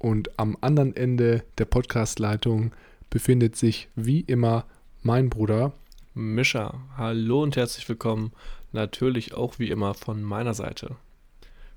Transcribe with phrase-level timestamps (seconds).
[0.00, 2.72] und am anderen Ende der Podcastleitung
[3.10, 4.64] befindet sich wie immer
[5.02, 5.72] mein Bruder
[6.14, 6.80] Mischa.
[6.96, 8.32] Hallo und herzlich willkommen.
[8.72, 10.96] Natürlich auch wie immer von meiner Seite.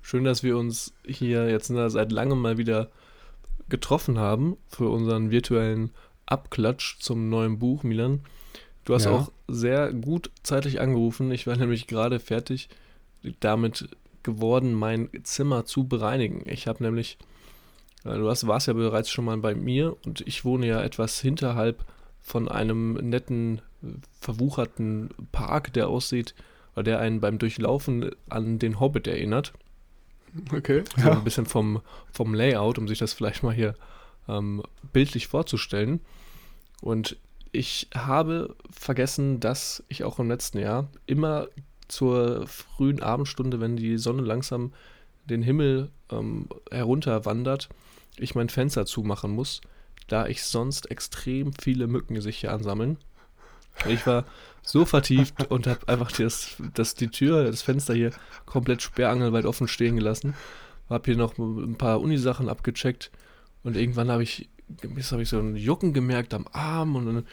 [0.02, 2.90] Schön, dass wir uns hier jetzt seit langem mal wieder
[3.68, 5.90] getroffen haben für unseren virtuellen
[6.26, 8.20] Abklatsch zum neuen Buch, Milan.
[8.84, 9.12] Du hast ja.
[9.12, 11.30] auch sehr gut zeitlich angerufen.
[11.30, 12.68] Ich war nämlich gerade fertig
[13.40, 13.88] damit
[14.22, 16.42] geworden, mein Zimmer zu bereinigen.
[16.46, 17.18] Ich habe nämlich,
[18.04, 21.84] du hast, warst ja bereits schon mal bei mir und ich wohne ja etwas hinterhalb
[22.20, 23.60] von einem netten,
[24.20, 26.34] verwucherten Park, der aussieht,
[26.74, 29.52] oder der einen beim Durchlaufen an den Hobbit erinnert.
[30.52, 30.82] Okay.
[30.96, 31.12] So ja.
[31.12, 31.80] ein bisschen vom,
[32.12, 33.74] vom Layout, um sich das vielleicht mal hier
[34.28, 36.00] ähm, bildlich vorzustellen.
[36.80, 37.16] Und
[37.52, 41.46] ich habe vergessen, dass ich auch im letzten Jahr immer
[41.86, 44.72] zur frühen Abendstunde, wenn die Sonne langsam
[45.26, 47.68] den Himmel ähm, herunterwandert,
[48.16, 49.60] ich mein Fenster zumachen muss,
[50.06, 52.98] da ich sonst extrem viele Mücken sich hier ansammeln.
[53.88, 54.24] Ich war
[54.62, 58.12] so vertieft und habe einfach das, das, die Tür, das Fenster hier
[58.46, 60.34] komplett sperrangelweit offen stehen gelassen.
[60.88, 63.10] Habe hier noch ein paar Unisachen abgecheckt
[63.62, 64.48] und irgendwann habe ich
[65.10, 67.26] habe ich so ein Jucken gemerkt am Arm und dann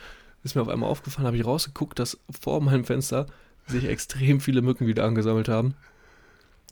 [0.44, 3.28] ist mir auf einmal aufgefallen, habe ich rausgeguckt, dass vor meinem Fenster
[3.68, 5.76] sich extrem viele Mücken wieder angesammelt haben.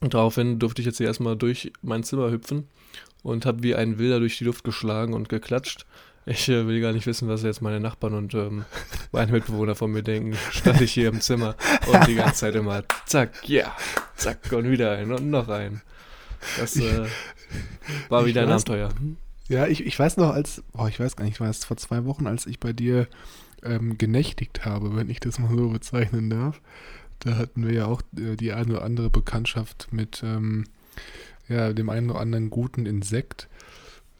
[0.00, 2.68] Und daraufhin durfte ich jetzt hier erstmal durch mein Zimmer hüpfen
[3.22, 5.86] und habe wie ein Wilder durch die Luft geschlagen und geklatscht.
[6.26, 8.64] Ich äh, will gar nicht wissen, was jetzt meine Nachbarn und ähm,
[9.12, 10.36] meine Mitbewohner von mir denken.
[10.50, 13.76] Stand ich hier im Zimmer und die ganze Zeit immer zack, ja, yeah,
[14.16, 15.82] zack und wieder ein und noch ein.
[16.58, 17.06] Das äh,
[18.08, 18.90] war wieder ein Abenteuer.
[18.90, 19.16] Hm?
[19.48, 22.04] Ja, ich, ich weiß noch, als, boah, ich weiß gar nicht, war es vor zwei
[22.04, 23.08] Wochen, als ich bei dir
[23.64, 26.60] ähm, genächtigt habe, wenn ich das mal so bezeichnen darf.
[27.18, 30.66] Da hatten wir ja auch äh, die eine oder andere Bekanntschaft mit ähm,
[31.50, 33.48] ja, dem einen oder anderen guten Insekt,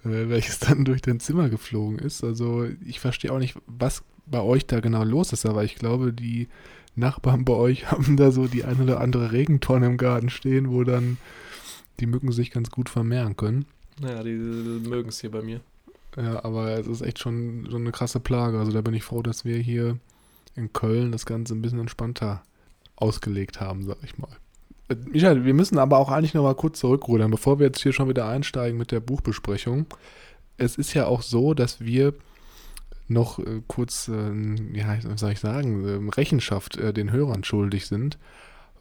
[0.04, 2.22] äh, welches dann durch dein Zimmer geflogen ist.
[2.22, 6.12] Also ich verstehe auch nicht, was bei euch da genau los ist, aber ich glaube,
[6.12, 6.48] die
[6.96, 10.84] Nachbarn bei euch haben da so die eine oder andere Regentonne im Garten stehen, wo
[10.84, 11.16] dann
[12.00, 13.66] die Mücken sich ganz gut vermehren können.
[14.00, 15.60] Naja, die, die mögen es hier bei mir.
[16.16, 18.58] Ja, aber es ist echt schon so eine krasse Plage.
[18.58, 19.98] Also da bin ich froh, dass wir hier
[20.56, 22.42] in Köln das Ganze ein bisschen entspannter
[22.97, 24.30] ausgelegt haben, sag ich mal.
[25.06, 28.08] Michael, wir müssen aber auch eigentlich noch mal kurz zurückrudern, bevor wir jetzt hier schon
[28.08, 29.86] wieder einsteigen mit der Buchbesprechung.
[30.56, 32.14] Es ist ja auch so, dass wir
[33.08, 34.32] noch äh, kurz, äh,
[34.72, 38.18] ja, was soll ich sagen, äh, Rechenschaft den Hörern schuldig sind,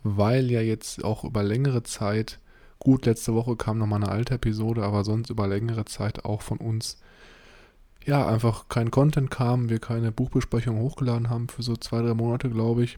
[0.04, 2.40] weil ja jetzt auch über längere Zeit
[2.80, 6.60] Gut, letzte Woche kam nochmal eine alte Episode, aber sonst über längere Zeit auch von
[6.60, 6.98] uns
[8.06, 12.50] ja einfach kein Content kam, wir keine Buchbesprechung hochgeladen haben für so zwei, drei Monate,
[12.50, 12.98] glaube ich.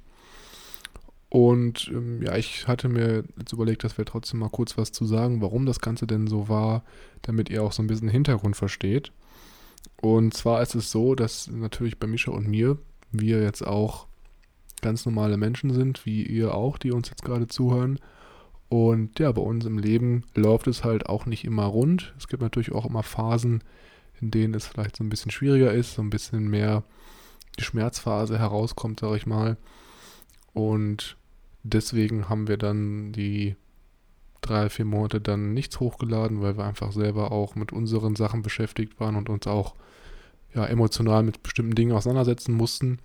[1.31, 5.05] Und ähm, ja, ich hatte mir jetzt überlegt, dass wir trotzdem mal kurz was zu
[5.05, 6.83] sagen, warum das Ganze denn so war,
[7.21, 9.13] damit ihr auch so ein bisschen Hintergrund versteht.
[10.01, 12.77] Und zwar ist es so, dass natürlich bei Mischa und mir
[13.13, 14.07] wir jetzt auch
[14.81, 17.97] ganz normale Menschen sind, wie ihr auch, die uns jetzt gerade zuhören.
[18.67, 22.13] Und ja, bei uns im Leben läuft es halt auch nicht immer rund.
[22.17, 23.63] Es gibt natürlich auch immer Phasen,
[24.19, 26.83] in denen es vielleicht so ein bisschen schwieriger ist, so ein bisschen mehr
[27.57, 29.55] die Schmerzphase herauskommt, sage ich mal.
[30.51, 31.15] Und
[31.63, 33.55] deswegen haben wir dann die
[34.41, 38.99] drei, vier Monate dann nichts hochgeladen, weil wir einfach selber auch mit unseren Sachen beschäftigt
[38.99, 39.75] waren und uns auch
[40.53, 42.99] ja, emotional mit bestimmten Dingen auseinandersetzen mussten.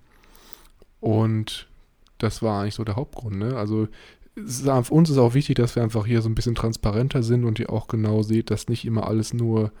[0.99, 1.69] Und
[2.17, 3.37] das war eigentlich so der Hauptgrund.
[3.37, 3.55] Ne?
[3.55, 3.87] Also
[4.35, 7.59] für uns ist auch wichtig, dass wir einfach hier so ein bisschen transparenter sind und
[7.59, 9.71] ihr auch genau seht, dass nicht immer alles nur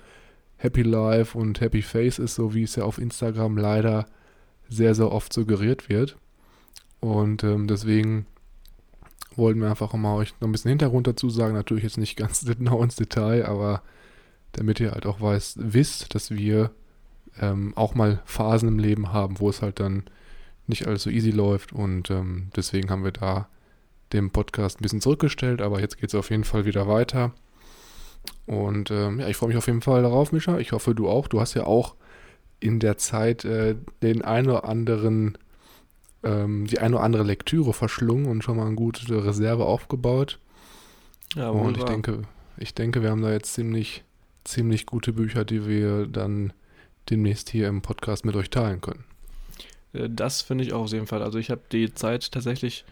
[0.57, 4.07] Happy Life und Happy Face ist, so wie es ja auf Instagram leider
[4.69, 6.17] sehr, sehr oft suggeriert wird.
[6.99, 8.25] Und ähm, deswegen
[9.37, 11.53] wollten wir einfach mal euch noch ein bisschen Hintergrund dazu sagen.
[11.53, 13.81] Natürlich jetzt nicht ganz genau ins Detail, aber
[14.51, 16.71] damit ihr halt auch weiß, wisst, dass wir
[17.39, 20.03] ähm, auch mal Phasen im Leben haben, wo es halt dann
[20.65, 23.47] nicht alles so easy läuft und ähm, deswegen haben wir da
[24.13, 27.33] den Podcast ein bisschen zurückgestellt, aber jetzt geht es auf jeden Fall wieder weiter.
[28.45, 30.57] Und ähm, ja, ich freue mich auf jeden Fall darauf, Mischa.
[30.57, 31.27] Ich hoffe, du auch.
[31.27, 31.95] Du hast ja auch
[32.59, 35.37] in der Zeit äh, den ein oder anderen,
[36.23, 40.39] ähm, die eine oder andere Lektüre verschlungen und schon mal eine gute Reserve aufgebaut.
[41.35, 42.23] Ja, und ich denke,
[42.57, 44.03] ich denke, wir haben da jetzt ziemlich,
[44.43, 46.53] ziemlich gute Bücher, die wir dann
[47.09, 49.03] demnächst hier im Podcast mit euch teilen können.
[49.93, 51.21] Äh, das finde ich auch auf jeden Fall.
[51.21, 52.85] Also ich habe die Zeit tatsächlich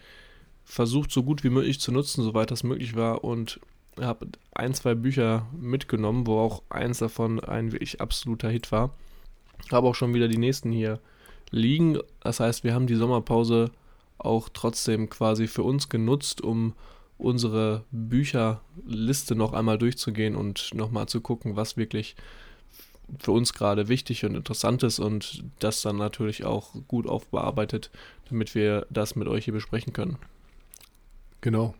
[0.64, 3.60] versucht, so gut wie möglich zu nutzen, soweit das möglich war und
[4.00, 8.94] habe ein, zwei Bücher mitgenommen, wo auch eins davon ein wirklich absoluter Hit war.
[9.70, 11.00] Habe auch schon wieder die nächsten hier
[11.50, 11.98] liegen.
[12.20, 13.70] Das heißt, wir haben die Sommerpause
[14.18, 16.74] auch trotzdem quasi für uns genutzt, um
[17.18, 22.16] unsere Bücherliste noch einmal durchzugehen und nochmal zu gucken, was wirklich
[23.18, 27.90] für uns gerade wichtig und interessant ist und das dann natürlich auch gut aufbearbeitet,
[28.28, 30.18] damit wir das mit euch hier besprechen können.
[31.40, 31.74] Genau.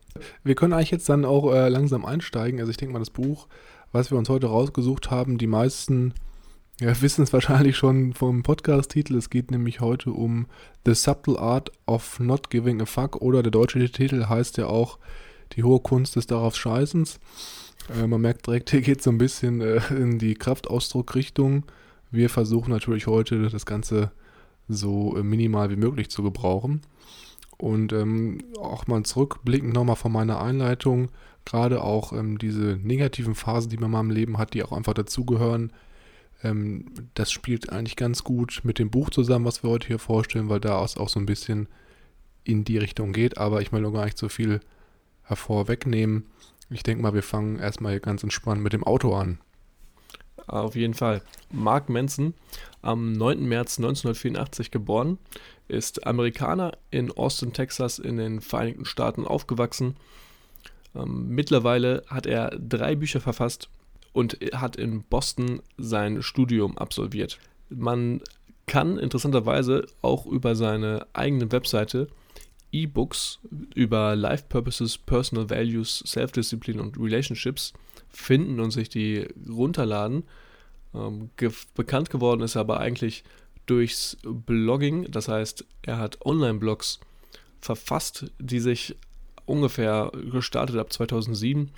[0.44, 2.60] Wir können eigentlich jetzt dann auch äh, langsam einsteigen.
[2.60, 3.48] Also ich denke mal, das Buch,
[3.92, 6.14] was wir uns heute rausgesucht haben, die meisten
[6.80, 9.16] ja, wissen es wahrscheinlich schon vom Podcast-Titel.
[9.16, 10.46] Es geht nämlich heute um
[10.84, 14.98] The Subtle Art of Not Giving a Fuck oder der deutsche Titel heißt ja auch
[15.52, 17.18] Die hohe Kunst des darauf Scheißens.
[17.94, 21.64] Äh, man merkt direkt, hier geht es so ein bisschen äh, in die Kraftausdruckrichtung.
[22.10, 24.12] Wir versuchen natürlich heute das Ganze
[24.68, 26.82] so äh, minimal wie möglich zu gebrauchen.
[27.56, 31.08] Und ähm, auch mal zurückblickend nochmal von meiner Einleitung,
[31.46, 34.92] gerade auch ähm, diese negativen Phasen, die man mal im Leben hat, die auch einfach
[34.92, 35.72] dazugehören,
[36.42, 40.48] ähm, das spielt eigentlich ganz gut mit dem Buch zusammen, was wir heute hier vorstellen,
[40.48, 41.68] weil da auch so ein bisschen
[42.44, 43.38] in die Richtung geht.
[43.38, 44.60] Aber ich will noch gar nicht so viel
[45.22, 46.26] hervorwegnehmen.
[46.70, 49.38] Ich denke mal, wir fangen erstmal ganz entspannt mit dem Auto an.
[50.46, 51.22] Auf jeden Fall.
[51.50, 52.34] Mark Manson,
[52.82, 53.44] am 9.
[53.48, 55.18] März 1984 geboren,
[55.66, 59.96] ist Amerikaner in Austin, Texas in den Vereinigten Staaten aufgewachsen.
[60.94, 63.68] Ähm, mittlerweile hat er drei Bücher verfasst
[64.16, 67.38] und hat in Boston sein Studium absolviert.
[67.68, 68.22] Man
[68.64, 72.08] kann interessanterweise auch über seine eigene Webseite
[72.72, 73.40] E-Books
[73.74, 77.74] über Life Purposes, Personal Values, Self-Discipline und Relationships
[78.08, 80.24] finden und sich die runterladen.
[80.94, 83.22] Ähm, ge bekannt geworden ist er aber eigentlich
[83.66, 85.10] durchs Blogging.
[85.10, 87.00] Das heißt, er hat Online-Blogs
[87.60, 88.96] verfasst, die sich
[89.44, 91.70] ungefähr gestartet ab 2007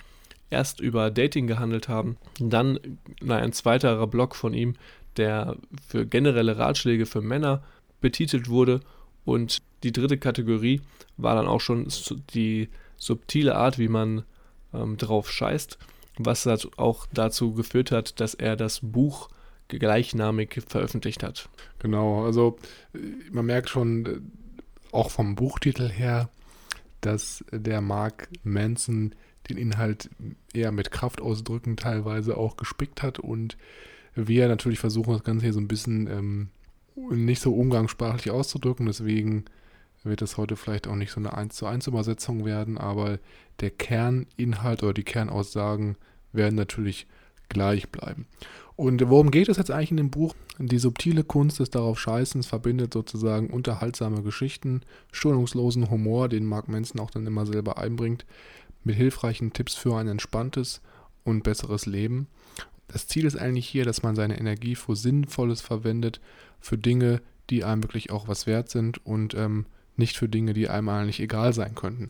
[0.49, 2.17] erst über Dating gehandelt haben.
[2.39, 2.79] Dann
[3.21, 4.75] na, ein zweiterer Blog von ihm,
[5.17, 5.57] der
[5.87, 7.63] für generelle Ratschläge für Männer
[8.01, 8.81] betitelt wurde.
[9.25, 10.81] Und die dritte Kategorie
[11.17, 11.87] war dann auch schon
[12.33, 14.23] die subtile Art, wie man
[14.73, 15.77] ähm, drauf scheißt,
[16.17, 16.47] was
[16.77, 19.29] auch dazu geführt hat, dass er das Buch
[19.67, 21.49] gleichnamig veröffentlicht hat.
[21.79, 22.57] Genau, also
[22.93, 22.99] äh,
[23.31, 24.19] man merkt schon äh,
[24.91, 26.29] auch vom Buchtitel her,
[27.01, 29.15] dass der Mark Manson
[29.49, 30.09] den Inhalt
[30.53, 33.57] eher mit Kraftausdrücken teilweise auch gespickt hat und
[34.15, 36.47] wir natürlich versuchen das Ganze hier so ein bisschen ähm,
[36.95, 39.45] nicht so umgangssprachlich auszudrücken, deswegen
[40.03, 43.19] wird es heute vielleicht auch nicht so eine 1 zu 1 Übersetzung werden, aber
[43.59, 45.95] der Kerninhalt oder die Kernaussagen
[46.31, 47.07] werden natürlich
[47.49, 48.27] gleich bleiben.
[48.75, 50.35] Und worum geht es jetzt eigentlich in dem Buch?
[50.57, 57.01] Die subtile Kunst des darauf Scheißens verbindet sozusagen unterhaltsame Geschichten, schonungslosen Humor, den Mark Manson
[57.01, 58.25] auch dann immer selber einbringt,
[58.83, 60.81] mit hilfreichen Tipps für ein entspanntes
[61.23, 62.27] und besseres Leben.
[62.87, 66.19] Das Ziel ist eigentlich hier, dass man seine Energie für Sinnvolles verwendet,
[66.59, 70.69] für Dinge, die einem wirklich auch was wert sind und ähm, nicht für Dinge, die
[70.69, 72.09] einem eigentlich egal sein könnten.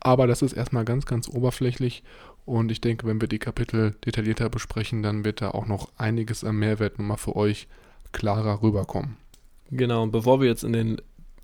[0.00, 2.02] Aber das ist erstmal ganz, ganz oberflächlich
[2.44, 6.44] und ich denke, wenn wir die Kapitel detaillierter besprechen, dann wird da auch noch einiges
[6.44, 7.68] an Mehrwert nochmal für euch
[8.12, 9.16] klarer rüberkommen.
[9.70, 11.00] Genau, und bevor wir jetzt in den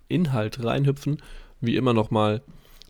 [0.09, 1.23] Inhalt reinhüpfen,
[1.61, 2.43] wie immer nochmal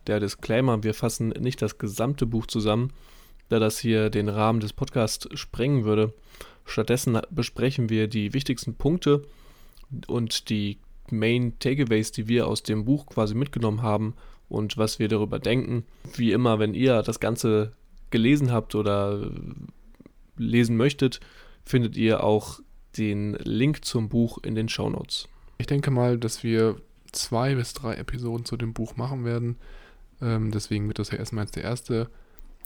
[0.07, 2.91] der Disclaimer, wir fassen nicht das gesamte Buch zusammen,
[3.49, 6.13] da das hier den Rahmen des Podcasts sprengen würde.
[6.65, 9.23] Stattdessen besprechen wir die wichtigsten Punkte
[10.07, 10.77] und die
[11.11, 14.13] Main Takeaways, die wir aus dem Buch quasi mitgenommen haben
[14.47, 15.85] und was wir darüber denken.
[16.15, 17.73] Wie immer, wenn ihr das Ganze
[18.11, 19.31] gelesen habt oder
[20.37, 21.19] lesen möchtet,
[21.63, 22.59] findet ihr auch
[22.97, 25.27] den Link zum Buch in den Show Notes.
[25.57, 26.77] Ich denke mal, dass wir
[27.11, 29.57] zwei bis drei Episoden zu dem Buch machen werden.
[30.21, 32.09] Ähm, deswegen wird das ja erstmal jetzt der erste,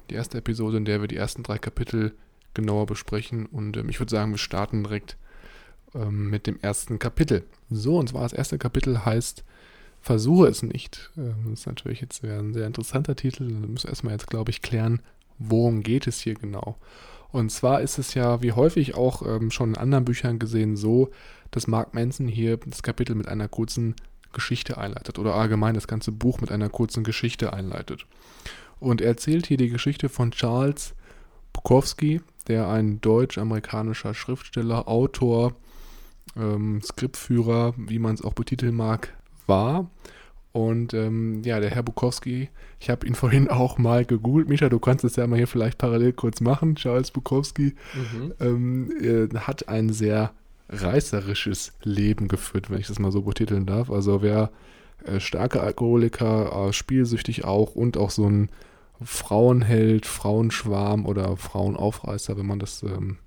[0.09, 2.13] die erste Episode, in der wir die ersten drei Kapitel
[2.53, 3.45] genauer besprechen.
[3.45, 5.17] Und ähm, ich würde sagen, wir starten direkt
[5.95, 7.43] ähm, mit dem ersten Kapitel.
[7.69, 9.43] So, und zwar das erste Kapitel heißt
[10.03, 11.11] Versuche es nicht.
[11.17, 13.47] Ähm, das ist natürlich jetzt ein sehr interessanter Titel.
[13.47, 15.01] Da müssen wir erstmal jetzt, glaube ich, klären,
[15.39, 16.77] worum geht es hier genau.
[17.31, 21.09] Und zwar ist es ja, wie häufig auch ähm, schon in anderen Büchern gesehen, so,
[21.51, 23.95] dass Mark Manson hier das Kapitel mit einer kurzen
[24.33, 28.05] Geschichte einleitet oder allgemein das ganze Buch mit einer kurzen Geschichte einleitet.
[28.79, 30.93] Und er erzählt hier die Geschichte von Charles
[31.53, 35.55] Bukowski, der ein deutsch-amerikanischer Schriftsteller, Autor,
[36.35, 39.13] ähm, Skriptführer, wie man es auch betiteln mag,
[39.47, 39.89] war.
[40.51, 42.49] Und ähm, ja, der Herr Bukowski,
[42.79, 44.49] ich habe ihn vorhin auch mal gegoogelt.
[44.49, 46.75] Micha, du kannst es ja mal hier vielleicht parallel kurz machen.
[46.75, 48.33] Charles Bukowski mhm.
[48.39, 50.31] ähm, äh, hat ein sehr
[50.73, 53.91] reißerisches Leben geführt, wenn ich das mal so betiteln darf.
[53.91, 54.51] Also wer
[55.05, 58.49] äh, starke Alkoholiker, äh, spielsüchtig auch und auch so ein
[59.03, 63.17] Frauenheld, Frauenschwarm oder Frauenaufreißer, wenn man das ähm,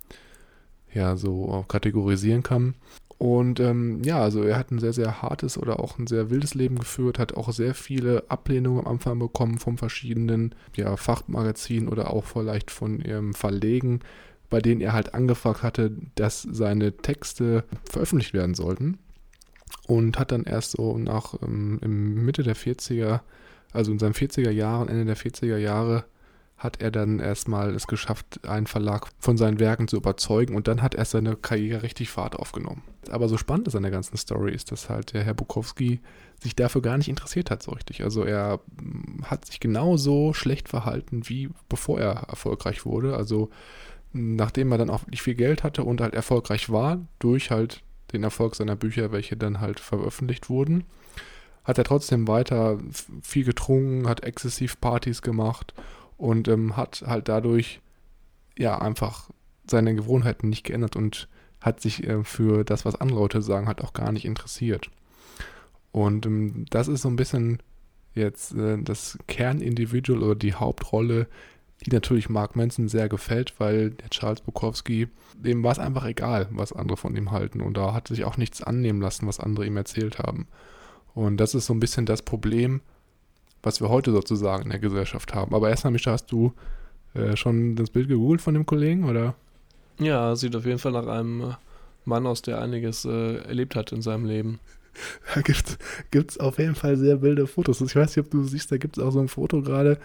[0.93, 2.75] ja so kategorisieren kann.
[3.19, 6.55] Und ähm, ja, also er hat ein sehr, sehr hartes oder auch ein sehr wildes
[6.55, 12.11] Leben geführt, hat auch sehr viele Ablehnungen am Anfang bekommen von verschiedenen ja, Fachmagazinen oder
[12.13, 14.01] auch vielleicht von ihrem Verlegen,
[14.51, 18.99] bei denen er halt angefragt hatte, dass seine Texte veröffentlicht werden sollten.
[19.87, 23.21] Und hat dann erst so nach ähm, im Mitte der 40er,
[23.73, 26.05] also in seinen 40er Jahren, Ende der 40er Jahre,
[26.57, 30.81] hat er dann erstmal es geschafft, einen Verlag von seinen Werken zu überzeugen und dann
[30.81, 32.83] hat er seine Karriere richtig Fahrt aufgenommen.
[33.11, 36.01] Aber so spannend ist an der ganzen Story ist, dass halt der Herr Bukowski
[36.43, 38.03] sich dafür gar nicht interessiert hat so richtig.
[38.03, 43.17] Also er hm, hat sich genauso schlecht verhalten, wie bevor er erfolgreich wurde.
[43.17, 43.51] Also
[44.17, 47.83] nachdem er dann auch nicht viel Geld hatte und halt erfolgreich war, durch halt
[48.13, 50.85] den Erfolg seiner Bücher, welche dann halt veröffentlicht wurden,
[51.65, 52.79] hat er trotzdem weiter
[53.23, 55.75] viel getrunken, hat exzessiv Partys gemacht
[56.17, 57.81] und ähm, hat halt dadurch
[58.57, 59.31] ja einfach
[59.69, 61.29] seine Gewohnheiten nicht geändert und
[61.61, 64.91] hat sich äh, für das, was andere Leute sagen, halt auch gar nicht interessiert.
[65.91, 67.59] Und ähm, das ist so ein bisschen
[68.15, 71.27] jetzt äh, das Kernindividual oder die Hauptrolle,
[71.85, 76.49] die natürlich Mark Manson sehr gefällt, weil der Charles Bukowski, dem war es einfach egal,
[76.51, 77.61] was andere von ihm halten.
[77.61, 80.47] Und da hat sich auch nichts annehmen lassen, was andere ihm erzählt haben.
[81.15, 82.81] Und das ist so ein bisschen das Problem,
[83.63, 85.55] was wir heute sozusagen in der Gesellschaft haben.
[85.55, 86.53] Aber erstmal, Mischa, hast du
[87.15, 89.35] äh, schon das Bild gegoogelt von dem Kollegen, oder?
[89.99, 91.55] Ja, sieht auf jeden Fall nach einem äh,
[92.05, 94.61] Mann aus, der einiges äh, erlebt hat in seinem Leben.
[95.35, 97.83] Da gibt es auf jeden Fall sehr wilde Fotos.
[97.83, 99.99] Ich weiß nicht, ob du siehst, da gibt es auch so ein Foto gerade,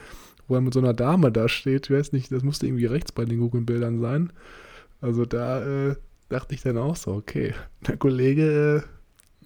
[0.51, 1.89] wo er mit so einer Dame da steht.
[1.89, 4.33] Ich weiß nicht, das musste irgendwie rechts bei den Google-Bildern sein.
[4.99, 5.95] Also da äh,
[6.27, 7.53] dachte ich dann auch so, okay,
[7.87, 8.83] der Kollege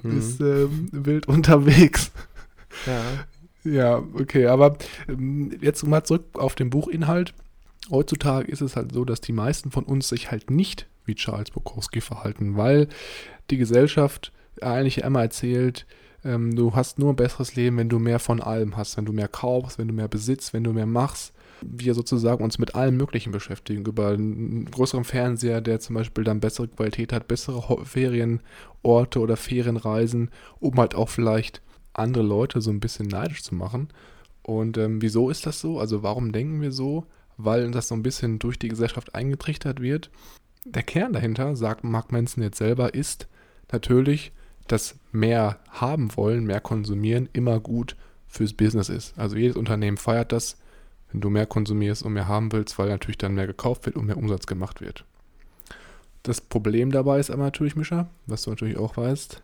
[0.04, 0.18] äh, mhm.
[0.18, 2.12] ist ähm, wild unterwegs.
[2.86, 3.02] Ja.
[3.68, 4.78] Ja, okay, aber
[5.10, 7.34] ähm, jetzt mal zurück auf den Buchinhalt.
[7.90, 11.50] Heutzutage ist es halt so, dass die meisten von uns sich halt nicht wie Charles
[11.50, 12.88] Bukowski verhalten, weil
[13.50, 14.32] die Gesellschaft
[14.62, 15.88] eigentlich immer erzählt,
[16.26, 19.14] ähm, du hast nur ein besseres Leben, wenn du mehr von allem hast, wenn du
[19.14, 21.34] mehr kaufst, wenn du mehr besitzt, wenn du mehr machst.
[21.62, 26.42] Wir sozusagen uns mit allem Möglichen beschäftigen, über einen größeren Fernseher, der zum Beispiel dann
[26.42, 31.62] bessere Qualität hat, bessere Ferienorte oder Ferienreisen, um halt auch vielleicht
[31.94, 33.88] andere Leute so ein bisschen neidisch zu machen.
[34.42, 35.80] Und ähm, wieso ist das so?
[35.80, 37.06] Also warum denken wir so?
[37.38, 40.12] Weil das so ein bisschen durch die Gesellschaft eingetrichtert wird.
[40.66, 43.28] Der Kern dahinter, sagt Mark Manson jetzt selber, ist
[43.72, 44.34] natürlich,
[44.68, 47.96] dass mehr haben wollen, mehr konsumieren immer gut
[48.28, 49.18] fürs Business ist.
[49.18, 50.58] Also jedes Unternehmen feiert das,
[51.12, 54.06] wenn du mehr konsumierst und mehr haben willst, weil natürlich dann mehr gekauft wird und
[54.06, 55.06] mehr Umsatz gemacht wird.
[56.24, 59.44] Das Problem dabei ist aber natürlich, Mischa, was du natürlich auch weißt,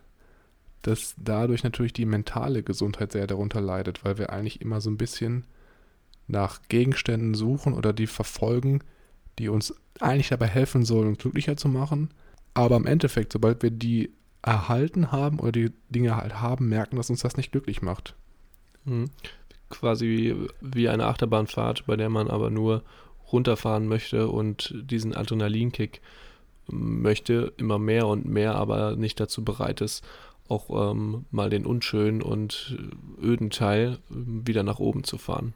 [0.82, 4.98] dass dadurch natürlich die mentale Gesundheit sehr darunter leidet, weil wir eigentlich immer so ein
[4.98, 5.44] bisschen
[6.26, 8.80] nach Gegenständen suchen oder die verfolgen,
[9.38, 12.10] die uns eigentlich dabei helfen sollen, uns glücklicher zu machen.
[12.54, 14.10] Aber im Endeffekt, sobald wir die
[14.42, 18.14] erhalten haben oder die Dinge halt haben, merken, dass uns das nicht glücklich macht.
[18.84, 19.10] Mhm.
[19.70, 22.82] Quasi wie, eine Achterbahnfahrt, bei der man aber nur
[23.32, 26.02] runterfahren möchte und diesen Adrenalinkick
[26.66, 30.04] möchte, immer mehr und mehr, aber nicht dazu bereit ist,
[30.48, 32.76] auch ähm, mal den unschönen und
[33.20, 35.54] öden Teil ähm, wieder nach oben zu fahren.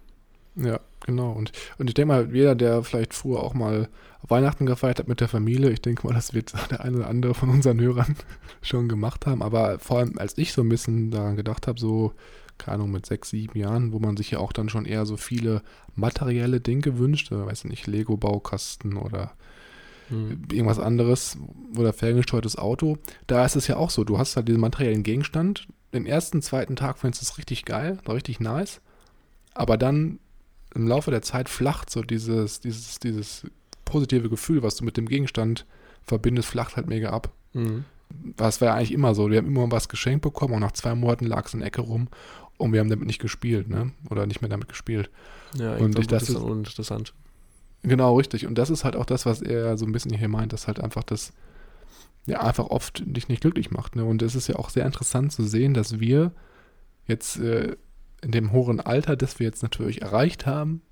[0.57, 1.33] Ja, genau.
[1.33, 3.89] Und, und ich denke mal, jeder, der vielleicht früher auch mal
[4.27, 7.35] Weihnachten gefeiert hat mit der Familie, ich denke mal, das wird der eine oder andere
[7.35, 8.17] von unseren Hörern
[8.63, 9.43] schon gemacht haben.
[9.43, 12.13] Aber vor allem, als ich so ein bisschen daran gedacht habe, so,
[12.59, 15.17] keine Ahnung, mit sechs, sieben Jahren, wo man sich ja auch dann schon eher so
[15.17, 15.63] viele
[15.95, 19.33] materielle Dinge wünscht, äh, weiß nicht, Lego-Baukasten oder
[20.09, 20.45] hm.
[20.51, 21.37] irgendwas anderes
[21.77, 22.97] oder ferngesteuertes Auto.
[23.27, 25.69] Da ist es ja auch so, du hast halt diesen materiellen Gegenstand.
[25.93, 28.81] Den ersten, zweiten Tag findest du es richtig geil, richtig nice.
[29.55, 30.19] Aber dann
[30.77, 33.47] im Laufe der Zeit flacht so dieses, dieses, dieses
[33.85, 35.67] positive Gefühl, was du mit dem Gegenstand
[36.03, 37.33] verbindest, flacht halt mega ab.
[37.55, 37.85] Mhm.
[38.37, 39.31] Das war ja eigentlich immer so.
[39.31, 41.81] Wir haben immer was geschenkt bekommen und nach zwei Monaten lag es in der Ecke
[41.81, 42.09] rum
[42.59, 43.93] und wir haben damit nicht gespielt, ne?
[44.11, 45.11] Oder nicht mehr damit gespielt.
[45.59, 47.15] Ja, und ich, das ist uninteressant.
[47.83, 48.47] Genau, richtig.
[48.47, 50.81] Und das ist halt auch das, was er so ein bisschen hier meint, dass halt
[50.81, 51.33] einfach das
[52.27, 53.97] ja einfach oft dich nicht glücklich macht.
[53.97, 54.05] Ne?
[54.05, 56.33] Und es ist ja auch sehr interessant zu sehen, dass wir
[57.07, 57.77] jetzt äh,
[58.23, 60.83] in dem hohen Alter, das wir jetzt natürlich erreicht haben,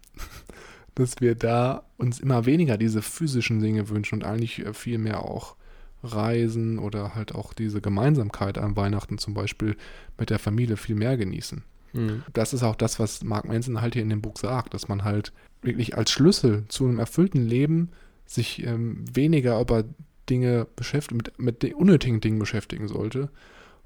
[0.95, 5.23] dass wir da uns immer weniger diese physischen Dinge wünschen und eigentlich äh, viel mehr
[5.25, 5.57] auch
[6.03, 9.77] Reisen oder halt auch diese Gemeinsamkeit an Weihnachten zum Beispiel
[10.19, 11.63] mit der Familie viel mehr genießen.
[11.95, 12.23] Mhm.
[12.33, 15.05] Das ist auch das, was Mark Manson halt hier in dem Buch sagt, dass man
[15.05, 17.91] halt wirklich als Schlüssel zu einem erfüllten Leben
[18.27, 19.85] sich ähm, weniger über
[20.29, 23.31] Dinge beschäftigen, mit, mit den unnötigen Dingen beschäftigen sollte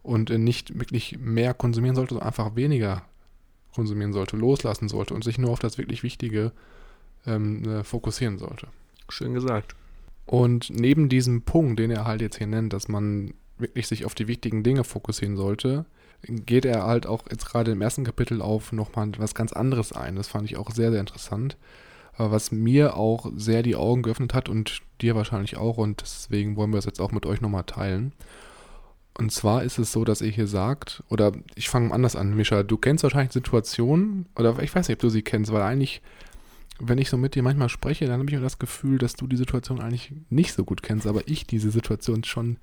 [0.03, 3.05] und äh, nicht wirklich mehr konsumieren sollte, sondern einfach weniger
[3.75, 6.53] konsumieren sollte, loslassen sollte und sich nur auf das wirklich Wichtige
[7.27, 8.69] ähm, äh, fokussieren sollte.
[9.09, 9.75] Schön gesagt.
[10.27, 14.15] Und neben diesem Punkt, den er halt jetzt hier nennt, dass man wirklich sich auf
[14.15, 15.87] die wichtigen Dinge fokussieren sollte,
[16.23, 20.17] geht er halt auch jetzt gerade im ersten Kapitel auf nochmal was ganz anderes ein.
[20.17, 21.57] Das fand ich auch sehr, sehr interessant.
[22.17, 26.71] Was mir auch sehr die Augen geöffnet hat und dir wahrscheinlich auch und deswegen wollen
[26.73, 28.13] wir das jetzt auch mit euch nochmal teilen.
[29.19, 32.63] Und zwar ist es so, dass er hier sagt, oder ich fange anders an, Mischa,
[32.63, 36.03] du kennst wahrscheinlich Situationen, oder ich weiß nicht, ob du sie kennst, weil eigentlich,
[36.79, 39.27] wenn ich so mit dir manchmal spreche, dann habe ich immer das Gefühl, dass du
[39.27, 42.59] die Situation eigentlich nicht so gut kennst, aber ich diese Situation schon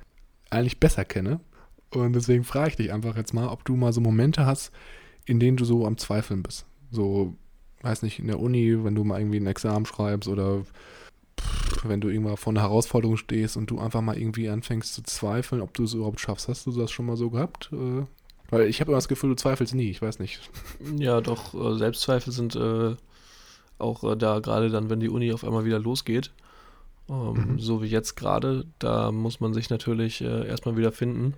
[0.50, 1.42] eigentlich besser kenne.
[1.90, 4.72] Und deswegen frage ich dich einfach jetzt mal, ob du mal so Momente hast,
[5.26, 6.66] in denen du so am Zweifeln bist.
[6.90, 7.36] So,
[7.82, 10.64] weiß nicht, in der Uni, wenn du mal irgendwie ein Examen schreibst oder
[11.90, 15.62] wenn du irgendwann vor einer Herausforderung stehst und du einfach mal irgendwie anfängst zu zweifeln,
[15.62, 16.48] ob du es überhaupt schaffst.
[16.48, 17.70] Hast du das schon mal so gehabt?
[17.72, 18.06] Äh,
[18.50, 20.40] weil ich habe immer das Gefühl, du zweifelst nie, ich weiß nicht.
[20.98, 22.96] Ja, doch, äh, Selbstzweifel sind äh,
[23.78, 26.32] auch äh, da gerade dann, wenn die Uni auf einmal wieder losgeht.
[27.10, 27.60] Ähm, mhm.
[27.60, 31.34] So wie jetzt gerade, da muss man sich natürlich äh, erstmal wieder finden.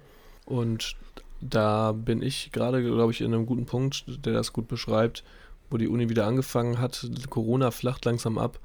[0.46, 0.96] Und
[1.42, 5.24] da bin ich gerade, glaube ich, in einem guten Punkt, der das gut beschreibt,
[5.70, 7.10] wo die Uni wieder angefangen hat.
[7.30, 8.60] Corona flacht langsam ab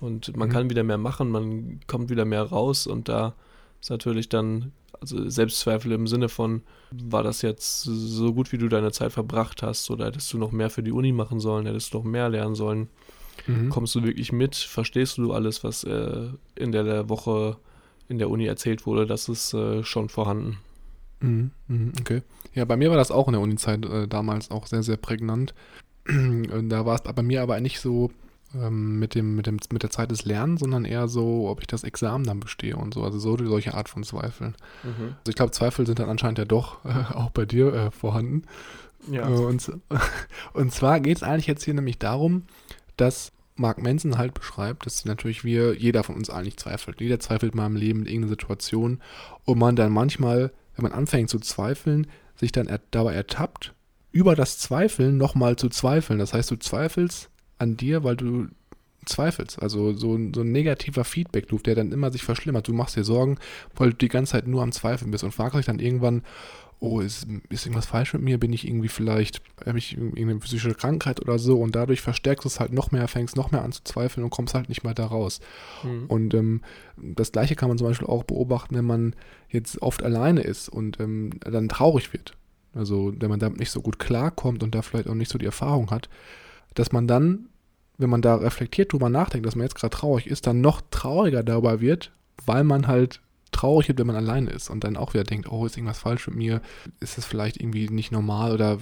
[0.00, 0.52] und man mhm.
[0.52, 3.34] kann wieder mehr machen, man kommt wieder mehr raus und da
[3.80, 8.68] ist natürlich dann also Selbstzweifel im Sinne von, war das jetzt so gut, wie du
[8.68, 11.92] deine Zeit verbracht hast oder hättest du noch mehr für die Uni machen sollen, hättest
[11.92, 12.88] du noch mehr lernen sollen?
[13.46, 13.68] Mhm.
[13.68, 14.54] Kommst du wirklich mit?
[14.56, 17.58] Verstehst du alles, was äh, in der Woche
[18.08, 19.06] in der Uni erzählt wurde?
[19.06, 20.58] Das ist äh, schon vorhanden.
[21.20, 22.22] Mhm, mhm, okay.
[22.54, 25.54] Ja, bei mir war das auch in der Uni-Zeit äh, damals auch sehr, sehr prägnant.
[26.06, 28.10] da war es bei mir aber nicht so
[28.54, 31.66] ähm, mit, dem, mit, dem, mit der Zeit des Lernens, sondern eher so, ob ich
[31.66, 33.02] das Examen dann bestehe und so.
[33.02, 34.54] Also so solche Art von Zweifeln.
[34.82, 35.16] Mhm.
[35.18, 38.42] Also ich glaube, Zweifel sind dann anscheinend ja doch äh, auch bei dir äh, vorhanden.
[39.10, 39.28] Ja.
[39.28, 39.72] Äh, und,
[40.52, 42.44] und zwar geht es eigentlich jetzt hier nämlich darum,
[42.96, 47.00] dass Mark Manson halt beschreibt, dass natürlich wir, jeder von uns eigentlich zweifelt.
[47.00, 49.00] Jeder zweifelt mal im Leben in irgendeiner Situation
[49.44, 52.06] und man dann manchmal wenn man anfängt zu zweifeln,
[52.36, 53.74] sich dann er dabei ertappt,
[54.12, 56.18] über das Zweifeln nochmal zu zweifeln.
[56.18, 58.48] Das heißt, du zweifelst an dir, weil du
[59.06, 59.62] zweifelst.
[59.62, 62.68] Also so, so ein negativer Feedback-Loop, der dann immer sich verschlimmert.
[62.68, 63.38] Du machst dir Sorgen,
[63.74, 66.22] weil du die ganze Zeit nur am Zweifeln bist und fragst dich dann irgendwann,
[66.78, 68.38] oh, ist, ist irgendwas falsch mit mir?
[68.38, 71.60] Bin ich irgendwie vielleicht, habe ich irgendeine physische Krankheit oder so?
[71.60, 74.30] Und dadurch verstärkst du es halt noch mehr, fängst noch mehr an zu zweifeln und
[74.30, 75.40] kommst halt nicht mehr da raus.
[75.84, 76.06] Mhm.
[76.06, 76.60] Und ähm,
[76.96, 79.14] das Gleiche kann man zum Beispiel auch beobachten, wenn man
[79.48, 82.34] jetzt oft alleine ist und ähm, dann traurig wird.
[82.74, 85.46] Also wenn man damit nicht so gut klarkommt und da vielleicht auch nicht so die
[85.46, 86.10] Erfahrung hat,
[86.76, 87.48] dass man dann,
[87.98, 91.42] wenn man da reflektiert drüber nachdenkt, dass man jetzt gerade traurig ist, dann noch trauriger
[91.42, 92.12] dabei wird,
[92.44, 93.20] weil man halt
[93.52, 96.26] traurig wird, wenn man alleine ist und dann auch wieder denkt, oh, ist irgendwas falsch
[96.28, 96.60] mit mir?
[97.00, 98.78] Ist das vielleicht irgendwie nicht normal oder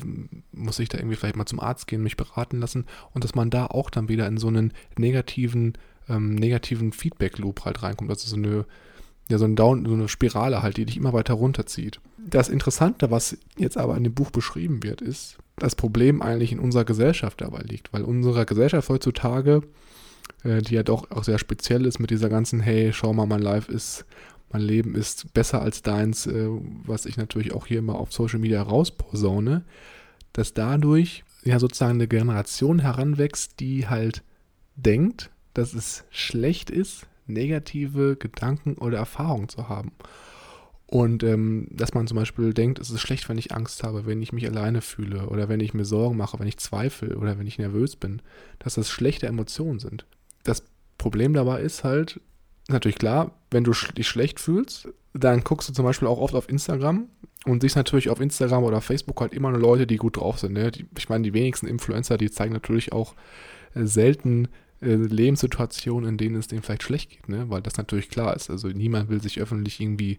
[0.53, 2.87] muss ich da irgendwie vielleicht mal zum Arzt gehen, mich beraten lassen?
[3.13, 5.75] Und dass man da auch dann wieder in so einen negativen,
[6.09, 8.11] ähm, negativen Feedback-Loop halt reinkommt.
[8.11, 8.65] Also so eine,
[9.31, 12.01] ja, so, ein Down, so eine Spirale halt, die dich immer weiter runterzieht.
[12.19, 16.59] Das Interessante, was jetzt aber in dem Buch beschrieben wird, ist, das Problem eigentlich in
[16.59, 19.63] unserer Gesellschaft dabei liegt, weil unsere Gesellschaft heutzutage,
[20.43, 23.43] äh, die ja doch auch sehr speziell ist mit dieser ganzen, hey, schau mal, mein
[23.43, 24.05] Life ist
[24.55, 26.47] mein Leben ist besser als deins, äh,
[26.85, 29.65] was ich natürlich auch hier immer auf Social Media rausposaune,
[30.33, 34.23] dass dadurch ja sozusagen eine Generation heranwächst, die halt
[34.77, 39.91] denkt, dass es schlecht ist, negative Gedanken oder Erfahrungen zu haben.
[40.87, 44.23] Und ähm, dass man zum Beispiel denkt, es ist schlecht, wenn ich Angst habe, wenn
[44.23, 47.47] ich mich alleine fühle oder wenn ich mir Sorgen mache, wenn ich zweifle oder wenn
[47.47, 48.21] ich nervös bin,
[48.59, 50.05] dass das schlechte Emotionen sind.
[50.45, 50.63] Das
[50.99, 52.21] Problem dabei ist halt,
[52.69, 56.49] natürlich klar, wenn du dich schlecht fühlst, dann guckst du zum Beispiel auch oft auf
[56.49, 57.09] Instagram
[57.45, 60.53] und siehst natürlich auf Instagram oder Facebook halt immer nur Leute, die gut drauf sind.
[60.53, 60.71] Ne?
[60.71, 63.15] Die, ich meine, die wenigsten Influencer, die zeigen natürlich auch
[63.75, 64.49] äh, selten
[64.81, 67.49] äh, Lebenssituationen, in denen es denen vielleicht schlecht geht, ne?
[67.49, 68.51] weil das natürlich klar ist.
[68.51, 70.19] Also niemand will sich öffentlich irgendwie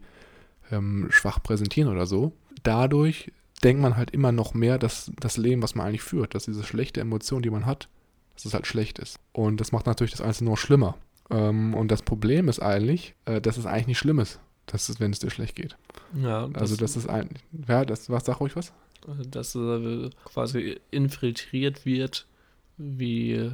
[0.72, 2.34] ähm, schwach präsentieren oder so.
[2.64, 3.32] Dadurch
[3.64, 6.64] denkt man halt immer noch mehr, dass das Leben, was man eigentlich führt, dass diese
[6.64, 7.90] schlechte Emotion, die man hat,
[8.36, 9.20] dass es halt schlecht ist.
[9.32, 10.98] Und das macht natürlich das Einzelne noch schlimmer.
[11.30, 15.00] Ähm, und das Problem ist eigentlich, äh, dass es eigentlich nicht schlimm ist, dass es,
[15.00, 15.78] wenn es dir schlecht geht.
[16.16, 17.30] Ja, Also das ist ein,
[17.68, 18.74] ja, das, was, sag ruhig was?
[19.30, 22.26] dass äh, quasi infiltriert wird,
[22.78, 23.52] wie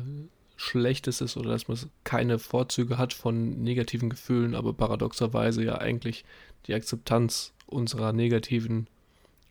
[0.62, 5.80] schlecht es ist oder dass man keine Vorzüge hat von negativen Gefühlen, aber paradoxerweise ja
[5.80, 6.24] eigentlich
[6.68, 8.86] die Akzeptanz unserer negativen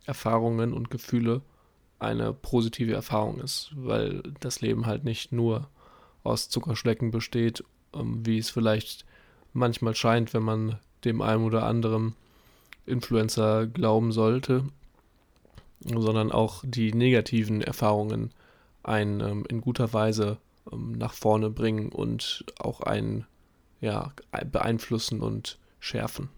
[0.07, 1.43] Erfahrungen und Gefühle
[1.99, 5.69] eine positive Erfahrung ist, weil das Leben halt nicht nur
[6.23, 9.05] aus Zuckerschlecken besteht, ähm, wie es vielleicht
[9.53, 12.15] manchmal scheint, wenn man dem einen oder anderen
[12.87, 14.65] Influencer glauben sollte,
[15.85, 18.31] sondern auch die negativen Erfahrungen
[18.85, 20.39] einen ähm, in guter Weise
[20.73, 23.27] ähm, nach vorne bringen und auch einen
[23.81, 24.13] ja,
[24.51, 26.29] beeinflussen und schärfen.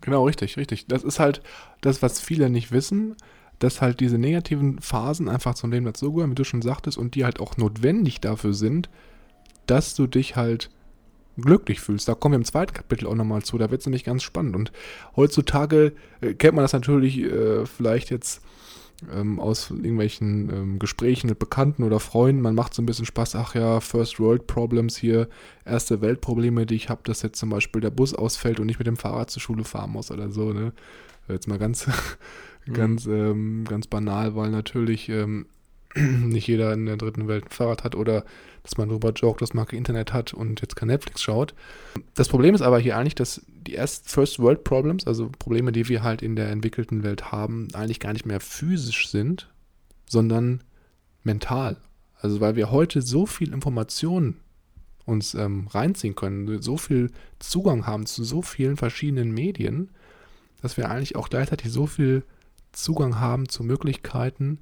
[0.00, 0.86] Genau, richtig, richtig.
[0.86, 1.42] Das ist halt
[1.80, 3.16] das, was viele nicht wissen,
[3.58, 7.24] dass halt diese negativen Phasen einfach zum Leben dazugehören, wie du schon sagtest, und die
[7.24, 8.88] halt auch notwendig dafür sind,
[9.66, 10.70] dass du dich halt
[11.36, 12.08] glücklich fühlst.
[12.08, 14.56] Da kommen wir im zweiten Kapitel auch nochmal zu, da wird es nämlich ganz spannend.
[14.56, 14.72] Und
[15.16, 18.42] heutzutage äh, kennt man das natürlich äh, vielleicht jetzt
[19.12, 22.42] ähm, aus irgendwelchen ähm, Gesprächen mit Bekannten oder Freunden.
[22.42, 25.28] Man macht so ein bisschen Spaß, ach ja, First World Problems hier,
[25.64, 28.86] erste Weltprobleme, die ich habe, dass jetzt zum Beispiel der Bus ausfällt und ich mit
[28.86, 30.52] dem Fahrrad zur Schule fahren muss oder so.
[30.52, 30.72] Ne?
[31.28, 31.86] Jetzt mal ganz,
[32.66, 32.72] mhm.
[32.72, 35.46] ganz, ähm, ganz banal, weil natürlich ähm,
[36.24, 38.24] nicht jeder in der dritten Welt ein Fahrrad hat oder
[38.62, 41.54] dass man darüber joked, dass man kein Internet hat und jetzt kein Netflix schaut.
[42.14, 45.88] Das Problem ist aber hier eigentlich, dass die erst First World Problems, also Probleme, die
[45.88, 49.48] wir halt in der entwickelten Welt haben, eigentlich gar nicht mehr physisch sind,
[50.08, 50.62] sondern
[51.22, 51.76] mental.
[52.20, 54.36] Also weil wir heute so viel Informationen
[55.06, 59.90] uns ähm, reinziehen können, so viel Zugang haben zu so vielen verschiedenen Medien,
[60.60, 62.24] dass wir eigentlich auch gleichzeitig so viel
[62.72, 64.58] Zugang haben zu Möglichkeiten,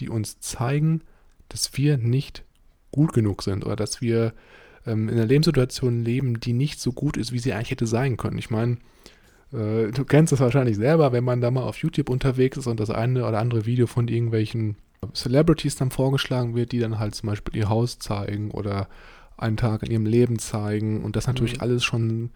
[0.00, 1.02] die uns zeigen,
[1.48, 2.44] dass wir nicht
[2.90, 4.32] gut genug sind oder dass wir
[4.86, 8.16] ähm, in einer Lebenssituation leben, die nicht so gut ist, wie sie eigentlich hätte sein
[8.16, 8.38] können.
[8.38, 8.78] Ich meine,
[9.52, 12.80] äh, du kennst das wahrscheinlich selber, wenn man da mal auf YouTube unterwegs ist und
[12.80, 14.76] das eine oder andere Video von irgendwelchen
[15.14, 18.88] Celebrities dann vorgeschlagen wird, die dann halt zum Beispiel ihr Haus zeigen oder
[19.36, 21.60] einen Tag in ihrem Leben zeigen und das natürlich mhm.
[21.60, 22.30] alles schon,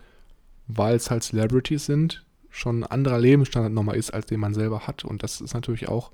[0.66, 4.86] weil es halt Celebrities sind, schon ein anderer Lebensstandard nochmal ist, als den man selber
[4.86, 5.04] hat.
[5.04, 6.10] Und das ist natürlich auch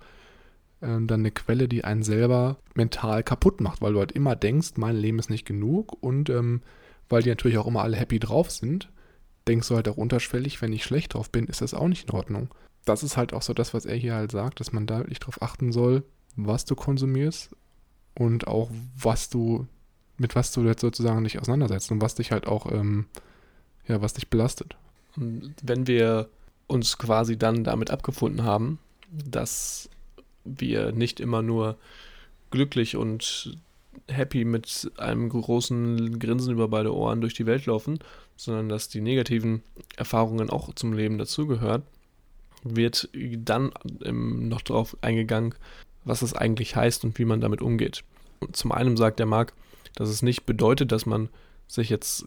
[0.81, 4.97] dann eine Quelle, die einen selber mental kaputt macht, weil du halt immer denkst, mein
[4.97, 6.63] Leben ist nicht genug und ähm,
[7.09, 8.91] weil die natürlich auch immer alle happy drauf sind,
[9.49, 12.15] denkst du halt auch unterschwellig, wenn ich schlecht drauf bin, ist das auch nicht in
[12.15, 12.49] Ordnung.
[12.85, 15.21] Das ist halt auch so das, was er hier halt sagt, dass man da wirklich
[15.21, 16.05] drauf achten soll,
[16.37, 17.51] was du konsumierst
[18.15, 19.67] und auch was du,
[20.19, 23.07] mit was du jetzt sozusagen dich auseinandersetzt und was dich halt auch, ähm,
[23.87, 24.77] ja, was dich belastet.
[25.17, 26.29] Wenn wir
[26.67, 28.79] uns quasi dann damit abgefunden haben,
[29.11, 29.89] dass
[30.47, 31.77] wir nicht immer nur
[32.51, 33.59] glücklich und
[34.09, 37.99] happy mit einem großen Grinsen über beide Ohren durch die Welt laufen,
[38.37, 39.63] sondern dass die negativen
[39.97, 41.83] Erfahrungen auch zum Leben dazugehört,
[42.63, 45.55] wird dann noch darauf eingegangen,
[46.05, 48.05] was es eigentlich heißt und wie man damit umgeht.
[48.41, 49.53] Und zum einen sagt der Marc,
[49.95, 51.29] dass es nicht bedeutet, dass man
[51.69, 52.27] sich jetzt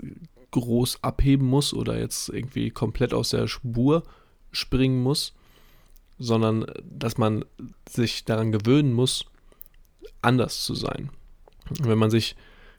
[0.52, 4.04] groß abheben muss oder jetzt irgendwie komplett aus der Spur
[4.52, 5.34] springen muss,
[6.20, 7.46] sondern dass man
[7.88, 9.26] sich daran gewöhnen muss,
[10.22, 11.10] anders zu sein.
[11.80, 12.36] Wenn man sich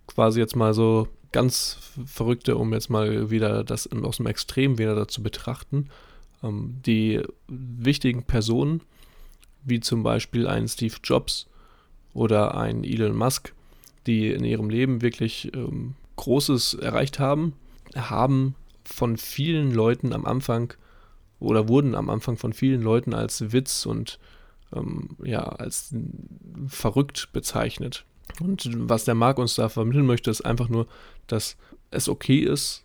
[0.06, 4.94] quasi jetzt mal so ganz verrückte, um jetzt mal wieder das aus dem Extrem wieder
[4.94, 5.88] dazu betrachten,
[6.42, 8.82] ähm, die wichtigen Personen,
[9.62, 11.46] wie zum Beispiel ein Steve Jobs
[12.12, 13.54] oder ein Elon Musk,
[14.06, 17.54] die in ihrem Leben wirklich ähm, Großes erreicht haben,
[17.94, 20.74] haben von vielen Leuten am Anfang
[21.40, 24.18] oder wurden am Anfang von vielen Leuten als Witz und
[24.74, 25.94] ähm, ja, als
[26.68, 28.04] verrückt bezeichnet.
[28.40, 30.86] Und was der Marc uns da vermitteln möchte, ist einfach nur,
[31.26, 31.56] dass
[31.90, 32.84] es okay ist,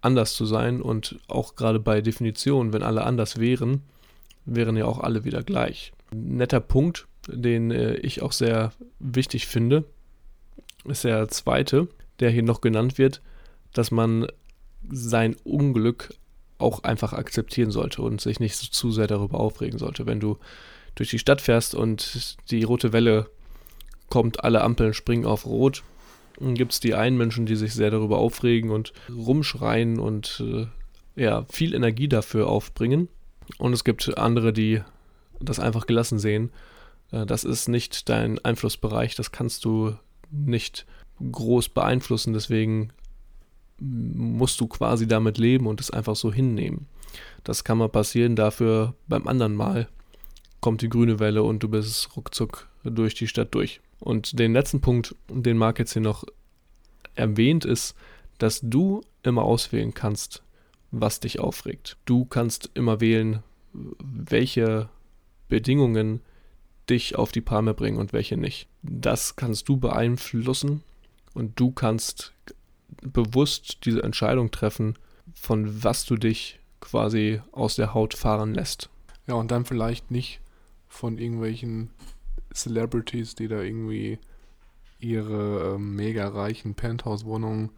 [0.00, 3.82] anders zu sein und auch gerade bei Definition, wenn alle anders wären,
[4.44, 5.92] wären ja auch alle wieder gleich.
[6.12, 9.84] Ein netter Punkt, den äh, ich auch sehr wichtig finde,
[10.84, 11.88] ist der zweite,
[12.20, 13.22] der hier noch genannt wird,
[13.72, 14.26] dass man
[14.90, 16.14] sein Unglück
[16.58, 20.06] auch einfach akzeptieren sollte und sich nicht so zu sehr darüber aufregen sollte.
[20.06, 20.38] Wenn du
[20.94, 23.28] durch die Stadt fährst und die rote Welle
[24.08, 25.82] kommt, alle Ampeln springen auf Rot,
[26.38, 30.66] dann gibt es die einen Menschen, die sich sehr darüber aufregen und rumschreien und äh,
[31.20, 33.08] ja, viel Energie dafür aufbringen.
[33.58, 34.80] Und es gibt andere, die
[35.40, 36.50] das einfach gelassen sehen.
[37.12, 39.96] Äh, das ist nicht dein Einflussbereich, das kannst du
[40.30, 40.86] nicht
[41.20, 42.92] groß beeinflussen, deswegen
[43.78, 46.86] musst du quasi damit leben und es einfach so hinnehmen.
[47.42, 49.88] Das kann mal passieren, dafür beim anderen Mal
[50.60, 53.80] kommt die grüne Welle und du bist ruckzuck durch die Stadt durch.
[54.00, 56.24] Und den letzten Punkt, den Marc jetzt hier noch
[57.14, 57.94] erwähnt, ist,
[58.38, 60.42] dass du immer auswählen kannst,
[60.90, 61.96] was dich aufregt.
[62.04, 64.88] Du kannst immer wählen, welche
[65.48, 66.20] Bedingungen
[66.88, 68.68] dich auf die Palme bringen und welche nicht.
[68.82, 70.82] Das kannst du beeinflussen
[71.32, 72.34] und du kannst
[73.02, 74.98] bewusst diese Entscheidung treffen,
[75.34, 78.90] von was du dich quasi aus der Haut fahren lässt.
[79.26, 80.40] Ja, und dann vielleicht nicht
[80.88, 81.90] von irgendwelchen
[82.52, 84.18] Celebrities, die da irgendwie
[85.00, 87.70] ihre äh, mega reichen Penthouse-Wohnungen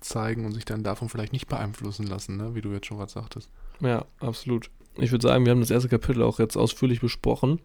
[0.00, 2.54] zeigen und sich dann davon vielleicht nicht beeinflussen lassen, ne?
[2.54, 3.50] wie du jetzt schon gerade sagtest.
[3.80, 4.70] Ja, absolut.
[4.96, 7.60] Ich würde sagen, wir haben das erste Kapitel auch jetzt ausführlich besprochen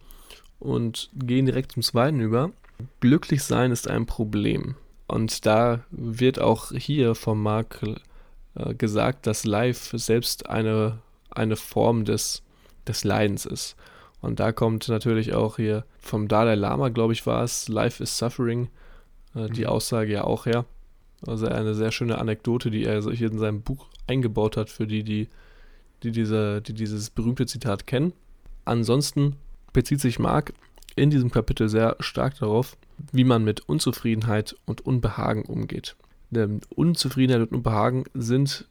[0.60, 2.52] und gehen direkt zum zweiten über.
[3.00, 4.76] Glücklich sein ist ein Problem.
[5.08, 7.84] Und da wird auch hier vom Marc
[8.56, 12.42] äh, gesagt, dass Life selbst eine, eine Form des,
[12.88, 13.76] des Leidens ist.
[14.22, 18.18] Und da kommt natürlich auch hier vom Dalai Lama, glaube ich, war es, Life is
[18.18, 18.70] Suffering,
[19.36, 19.68] äh, die mhm.
[19.68, 20.66] Aussage ja auch her.
[21.28, 25.04] Also eine sehr schöne Anekdote, die er hier in seinem Buch eingebaut hat, für die,
[25.04, 25.28] die,
[26.04, 28.14] die, diese, die dieses berühmte Zitat kennen.
[28.64, 29.36] Ansonsten
[29.74, 30.54] bezieht sich Mark
[30.96, 32.78] in diesem Kapitel sehr stark darauf,
[33.12, 35.96] wie man mit Unzufriedenheit und Unbehagen umgeht.
[36.30, 38.68] Denn Unzufriedenheit und Unbehagen sind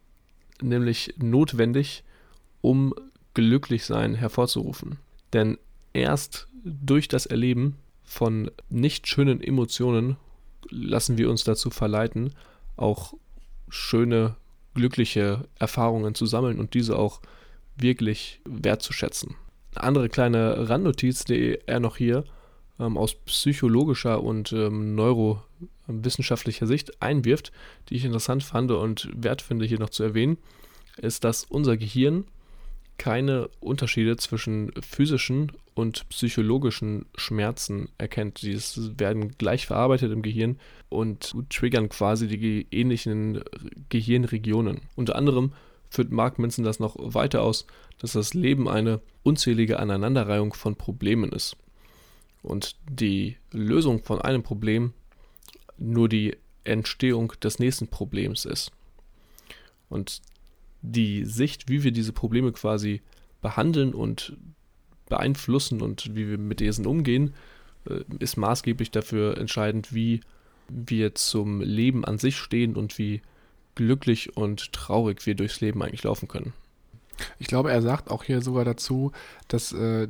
[0.60, 2.04] nämlich notwendig,
[2.60, 2.94] um
[3.34, 4.98] Glücklichsein hervorzurufen.
[5.32, 5.58] Denn
[5.92, 10.16] erst durch das Erleben von nicht schönen Emotionen
[10.70, 12.32] lassen wir uns dazu verleiten,
[12.76, 13.14] auch
[13.68, 14.36] schöne,
[14.74, 17.20] glückliche Erfahrungen zu sammeln und diese auch
[17.76, 19.36] wirklich wertzuschätzen.
[19.76, 22.24] Andere kleine Randnotiz, die er noch hier
[22.78, 27.52] ähm, aus psychologischer und ähm, neurowissenschaftlicher Sicht einwirft,
[27.88, 30.38] die ich interessant fand und wert finde hier noch zu erwähnen,
[30.96, 32.24] ist, dass unser Gehirn
[32.98, 38.42] keine Unterschiede zwischen physischen und psychologischen Schmerzen erkennt.
[38.42, 38.56] Die
[38.98, 40.58] werden gleich verarbeitet im Gehirn
[40.88, 43.42] und triggern quasi die ähnlichen
[43.88, 44.82] Gehirnregionen.
[44.94, 45.52] Unter anderem
[45.94, 47.66] führt Mark Manson das noch weiter aus,
[47.98, 51.56] dass das Leben eine unzählige Aneinanderreihung von Problemen ist.
[52.42, 54.92] Und die Lösung von einem Problem
[55.78, 58.72] nur die Entstehung des nächsten Problems ist.
[59.88, 60.20] Und
[60.82, 63.00] die Sicht, wie wir diese Probleme quasi
[63.40, 64.36] behandeln und
[65.08, 67.34] beeinflussen und wie wir mit diesen umgehen,
[67.88, 70.20] äh, ist maßgeblich dafür entscheidend, wie
[70.68, 73.22] wir zum Leben an sich stehen und wie
[73.74, 76.52] glücklich und traurig wir durchs Leben eigentlich laufen können.
[77.38, 79.12] Ich glaube, er sagt auch hier sogar dazu,
[79.48, 80.08] dass äh,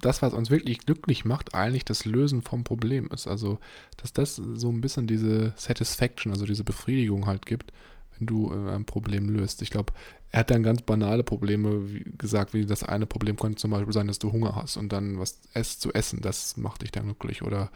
[0.00, 3.26] das, was uns wirklich glücklich macht, eigentlich das Lösen vom Problem ist.
[3.26, 3.58] Also,
[3.96, 7.72] dass das so ein bisschen diese Satisfaction, also diese Befriedigung halt gibt,
[8.18, 9.62] wenn du äh, ein Problem löst.
[9.62, 9.92] Ich glaube,
[10.30, 13.92] er hat dann ganz banale Probleme wie gesagt, wie das eine Problem könnte zum Beispiel
[13.92, 17.04] sein, dass du Hunger hast und dann was ess zu essen, das macht dich dann
[17.04, 17.42] glücklich.
[17.42, 17.70] Oder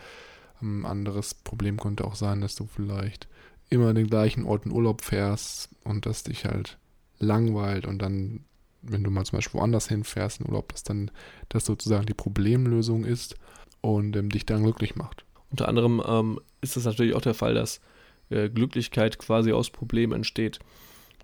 [0.60, 3.28] ein anderes Problem könnte auch sein, dass du vielleicht
[3.70, 6.78] immer den gleichen Ort in Urlaub fährst und das dich halt
[7.18, 8.44] langweilt und dann,
[8.82, 11.10] wenn du mal zum Beispiel woanders hinfährst in Urlaub, dass dann
[11.48, 13.36] das sozusagen die Problemlösung ist
[13.80, 15.24] und ähm, dich dann glücklich macht.
[15.50, 17.80] Unter anderem ähm, ist es natürlich auch der Fall, dass
[18.30, 20.58] äh, Glücklichkeit quasi aus Problemen entsteht.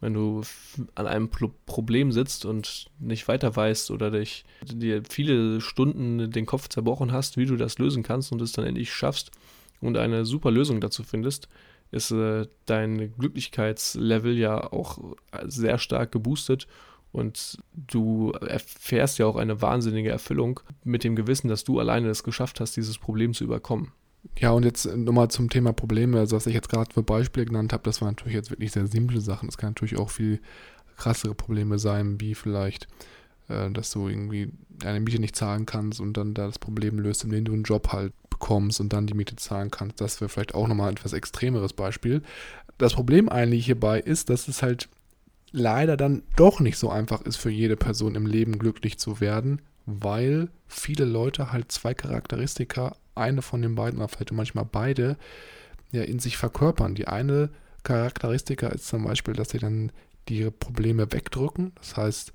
[0.00, 0.42] Wenn du
[0.94, 6.44] an einem Pro Problem sitzt und nicht weiter weißt oder dich dir viele Stunden den
[6.44, 9.30] Kopf zerbrochen hast, wie du das lösen kannst und es dann endlich schaffst
[9.80, 11.48] und eine super Lösung dazu findest,
[11.90, 14.98] ist äh, dein Glücklichkeitslevel ja auch
[15.44, 16.66] sehr stark geboostet
[17.12, 22.22] und du erfährst ja auch eine wahnsinnige Erfüllung mit dem Gewissen, dass du alleine es
[22.22, 23.92] geschafft hast, dieses Problem zu überkommen.
[24.38, 26.18] Ja, und jetzt nochmal zum Thema Probleme.
[26.18, 28.86] Also, was ich jetzt gerade für Beispiele genannt habe, das waren natürlich jetzt wirklich sehr
[28.86, 29.48] simple Sachen.
[29.48, 30.40] Es kann natürlich auch viel
[30.96, 32.88] krassere Probleme sein, wie vielleicht,
[33.48, 37.24] äh, dass du irgendwie deine Miete nicht zahlen kannst und dann da das Problem löst,
[37.24, 40.00] indem du einen Job halt bekommst und dann die Miete zahlen kannst.
[40.00, 42.22] Das wäre vielleicht auch nochmal ein etwas extremeres Beispiel.
[42.78, 44.88] Das Problem eigentlich hierbei ist, dass es halt
[45.52, 49.62] leider dann doch nicht so einfach ist für jede Person im Leben glücklich zu werden,
[49.86, 55.16] weil viele Leute halt zwei Charakteristika, eine von den beiden oder vielleicht manchmal beide,
[55.92, 56.94] ja in sich verkörpern.
[56.94, 57.48] Die eine
[57.84, 59.92] Charakteristika ist zum Beispiel, dass sie dann
[60.28, 61.72] die Probleme wegdrücken.
[61.76, 62.32] Das heißt,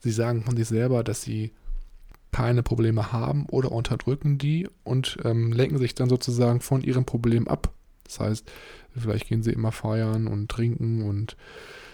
[0.00, 1.52] sie sagen von sich selber, dass sie
[2.32, 7.48] keine Probleme haben oder unterdrücken die und ähm, lenken sich dann sozusagen von ihrem Problem
[7.48, 7.72] ab.
[8.04, 8.50] Das heißt,
[8.96, 11.36] vielleicht gehen sie immer feiern und trinken und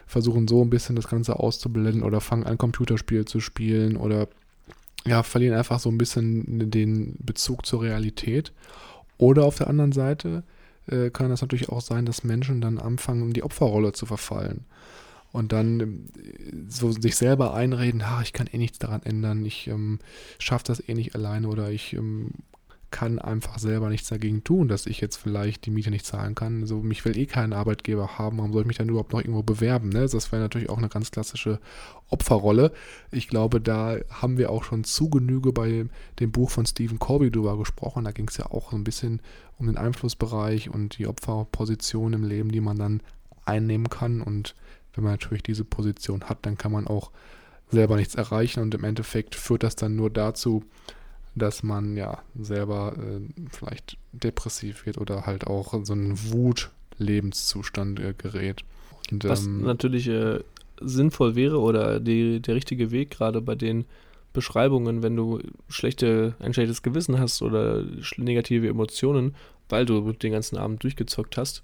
[0.07, 4.29] versuchen so ein bisschen das Ganze auszublenden oder fangen an, Computerspiel zu spielen oder
[5.07, 8.53] ja, verlieren einfach so ein bisschen den Bezug zur Realität.
[9.19, 10.45] Oder auf der anderen Seite
[10.87, 14.65] äh, kann es natürlich auch sein, dass Menschen dann anfangen, in die Opferrolle zu verfallen
[15.35, 16.05] und dann ähm,
[16.69, 19.99] so sich selber einreden, ha, ich kann eh nichts daran ändern, ich ähm,
[20.39, 22.31] schaffe das eh nicht alleine oder ich ähm,
[22.93, 26.65] kann einfach selber nichts dagegen tun, dass ich jetzt vielleicht die Miete nicht zahlen kann.
[26.65, 29.43] So, mich will eh kein Arbeitgeber haben, warum soll ich mich dann überhaupt noch irgendwo
[29.43, 29.89] bewerben?
[29.89, 30.07] Ne?
[30.07, 31.59] Das wäre natürlich auch eine ganz klassische
[32.11, 32.71] Opferrolle.
[33.11, 35.87] Ich glaube, da haben wir auch schon zu Genüge bei
[36.21, 38.05] dem Buch von Stephen Corby drüber gesprochen.
[38.05, 39.21] Da ging es ja auch so ein bisschen
[39.59, 43.01] um den Einflussbereich und die Opferposition im Leben, die man dann
[43.45, 44.23] einnehmen kann.
[44.23, 44.55] Und
[44.95, 47.11] wenn man natürlich diese Position hat, dann kann man auch
[47.71, 50.65] selber nichts erreichen und im Endeffekt führt das dann nur dazu,
[51.35, 57.99] dass man ja selber äh, vielleicht depressiv wird oder halt auch in so einen Wut-Lebenszustand
[58.01, 58.63] äh, gerät.
[59.11, 60.41] Und, Was ähm, natürlich äh,
[60.81, 63.85] sinnvoll wäre oder die, der richtige Weg, gerade bei den
[64.33, 67.85] Beschreibungen, wenn du schlechte, ein schlechtes Gewissen hast oder
[68.17, 69.35] negative Emotionen,
[69.69, 71.63] weil du den ganzen Abend durchgezockt hast,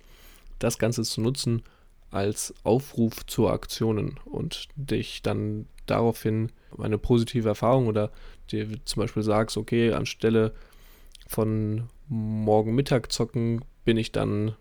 [0.58, 1.62] das Ganze zu nutzen
[2.10, 8.10] als Aufruf zu Aktionen und dich dann daraufhin eine positive Erfahrung oder
[8.50, 10.52] dir zum Beispiel sagst, okay, anstelle
[11.26, 14.54] von morgen Mittag zocken, bin ich dann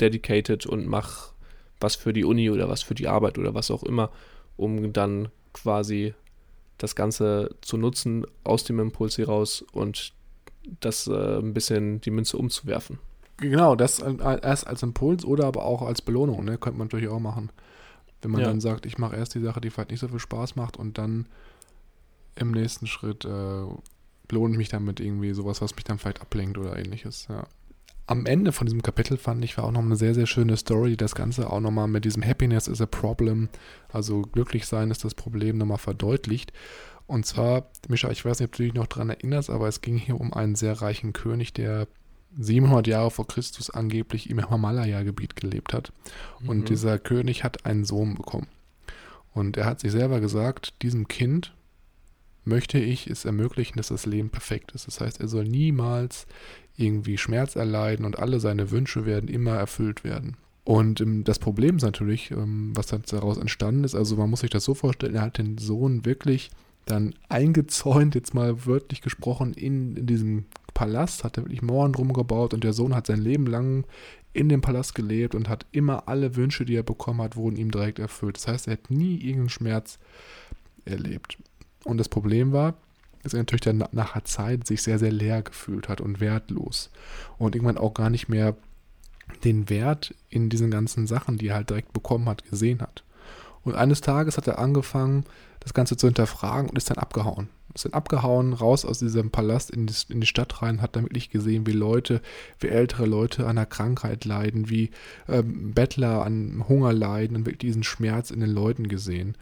[0.00, 1.32] dedicated und mach
[1.80, 4.10] was für die Uni oder was für die Arbeit oder was auch immer,
[4.56, 6.14] um dann quasi
[6.78, 10.12] das Ganze zu nutzen aus dem Impuls heraus und
[10.80, 12.98] das äh, ein bisschen die Münze umzuwerfen.
[13.38, 16.56] Genau, das erst als Impuls oder aber auch als Belohnung, ne?
[16.58, 17.50] Könnte man natürlich auch machen.
[18.22, 18.46] Wenn man ja.
[18.46, 20.96] dann sagt, ich mache erst die Sache, die vielleicht nicht so viel Spaß macht und
[20.96, 21.26] dann
[22.34, 23.64] im nächsten Schritt äh,
[24.28, 27.46] belohne ich mich damit irgendwie sowas, was mich dann vielleicht ablenkt oder ähnliches, ja.
[28.08, 30.90] Am Ende von diesem Kapitel fand ich, war auch noch eine sehr, sehr schöne Story,
[30.90, 33.48] die das Ganze auch nochmal mit diesem Happiness is a Problem,
[33.88, 36.52] also glücklich sein ist das Problem, nochmal verdeutlicht.
[37.08, 39.96] Und zwar, Mischa, ich weiß nicht, ob du dich noch daran erinnerst, aber es ging
[39.96, 41.88] hier um einen sehr reichen König, der
[42.38, 45.92] 700 Jahre vor Christus angeblich im Himalaya-Gebiet gelebt hat.
[46.46, 46.64] Und mhm.
[46.64, 48.48] dieser König hat einen Sohn bekommen.
[49.32, 51.54] Und er hat sich selber gesagt, diesem Kind
[52.44, 54.86] möchte ich es ermöglichen, dass das Leben perfekt ist.
[54.86, 56.26] Das heißt, er soll niemals
[56.76, 60.36] irgendwie Schmerz erleiden und alle seine Wünsche werden immer erfüllt werden.
[60.64, 64.50] Und ähm, das Problem ist natürlich, ähm, was daraus entstanden ist, also man muss sich
[64.50, 66.50] das so vorstellen, er hat den Sohn wirklich
[66.86, 72.12] dann eingezäunt, jetzt mal wörtlich gesprochen, in, in diesem Palast, hat er wirklich Mauern drum
[72.12, 73.86] gebaut und der Sohn hat sein Leben lang
[74.34, 77.70] in dem Palast gelebt und hat immer alle Wünsche, die er bekommen hat, wurden ihm
[77.70, 78.36] direkt erfüllt.
[78.36, 79.98] Das heißt, er hat nie irgendeinen Schmerz
[80.84, 81.38] erlebt.
[81.84, 82.74] Und das Problem war,
[83.22, 86.90] dass er natürlich dann nach der Zeit sich sehr, sehr leer gefühlt hat und wertlos.
[87.38, 88.54] Und irgendwann auch gar nicht mehr
[89.44, 93.02] den Wert in diesen ganzen Sachen, die er halt direkt bekommen hat, gesehen hat.
[93.64, 95.24] Und eines Tages hat er angefangen,
[95.60, 97.48] das Ganze zu hinterfragen und ist dann abgehauen.
[97.82, 101.30] Dann abgehauen, raus aus diesem Palast in die, in die Stadt rein, hat dann wirklich
[101.30, 102.20] gesehen, wie Leute,
[102.60, 104.90] wie ältere Leute an einer Krankheit leiden, wie
[105.28, 109.36] ähm, Bettler an Hunger leiden und wirklich diesen Schmerz in den Leuten gesehen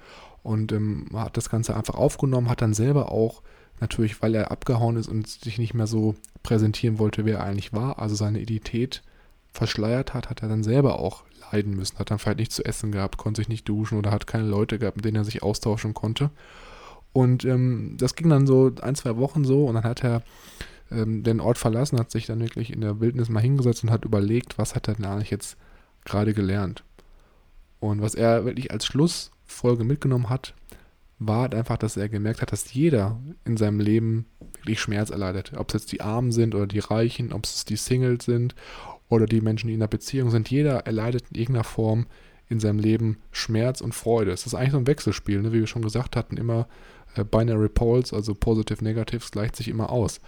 [0.45, 3.43] und ähm, hat das Ganze einfach aufgenommen, hat dann selber auch
[3.81, 7.73] natürlich, weil er abgehauen ist und sich nicht mehr so präsentieren wollte, wer er eigentlich
[7.73, 9.03] war, also seine Identität
[9.51, 12.93] verschleiert hat, hat er dann selber auch leiden müssen, hat dann vielleicht nichts zu essen
[12.93, 15.95] gehabt, konnte sich nicht duschen oder hat keine Leute gehabt, mit denen er sich austauschen
[15.95, 16.31] konnte.
[17.15, 20.23] Und ähm, das ging dann so ein, zwei Wochen so und dann hat er
[20.91, 24.05] ähm, den Ort verlassen, hat sich dann wirklich in der Wildnis mal hingesetzt und hat
[24.05, 25.57] überlegt, was hat er denn eigentlich jetzt
[26.05, 26.83] gerade gelernt.
[27.79, 30.55] Und was er wirklich als Schluss Folge mitgenommen hat,
[31.21, 35.53] war halt einfach, dass er gemerkt hat, dass jeder in seinem Leben wirklich Schmerz erleidet.
[35.57, 38.57] Ob es jetzt die Armen sind oder die Reichen, ob es die Singles sind
[39.09, 40.51] oder die Menschen, die in einer Beziehung sind.
[40.51, 42.07] Jeder erleidet in irgendeiner Form
[42.49, 44.33] in seinem Leben Schmerz und Freude.
[44.33, 45.53] Es ist eigentlich so ein Wechselspiel, ne?
[45.53, 46.67] wie wir schon gesagt hatten, immer
[47.23, 50.21] Binary Poles, also Positive Negatives, gleicht sich immer aus.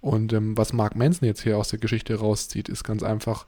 [0.00, 3.46] Und ähm, was Mark Manson jetzt hier aus der Geschichte rauszieht, ist ganz einfach,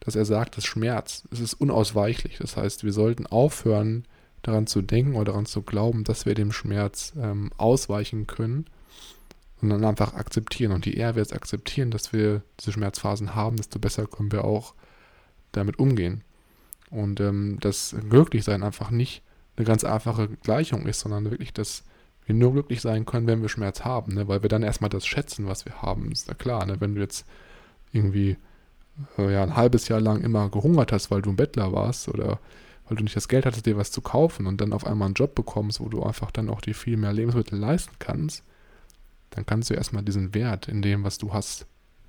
[0.00, 2.38] dass er sagt, das Schmerz, es ist unausweichlich.
[2.38, 4.04] Das heißt, wir sollten aufhören,
[4.42, 8.66] daran zu denken oder daran zu glauben, dass wir dem Schmerz ähm, ausweichen können,
[9.60, 10.72] sondern einfach akzeptieren.
[10.72, 14.44] Und je eher wir es akzeptieren, dass wir diese Schmerzphasen haben, desto besser können wir
[14.44, 14.74] auch
[15.52, 16.24] damit umgehen.
[16.90, 19.22] Und ähm, das Glücklichsein einfach nicht
[19.56, 21.84] eine ganz einfache Gleichung ist, sondern wirklich, dass
[22.32, 24.28] wir nur glücklich sein können, wenn wir Schmerz haben, ne?
[24.28, 26.10] weil wir dann erstmal das schätzen, was wir haben.
[26.10, 26.80] Ist ja klar, ne?
[26.80, 27.26] wenn du jetzt
[27.92, 28.36] irgendwie
[29.18, 32.40] äh, ja, ein halbes Jahr lang immer gehungert hast, weil du ein Bettler warst oder
[32.88, 35.14] weil du nicht das Geld hattest, dir was zu kaufen und dann auf einmal einen
[35.14, 38.44] Job bekommst, wo du einfach dann auch dir viel mehr Lebensmittel leisten kannst,
[39.30, 41.66] dann kannst du erstmal diesen Wert in dem, was du hast,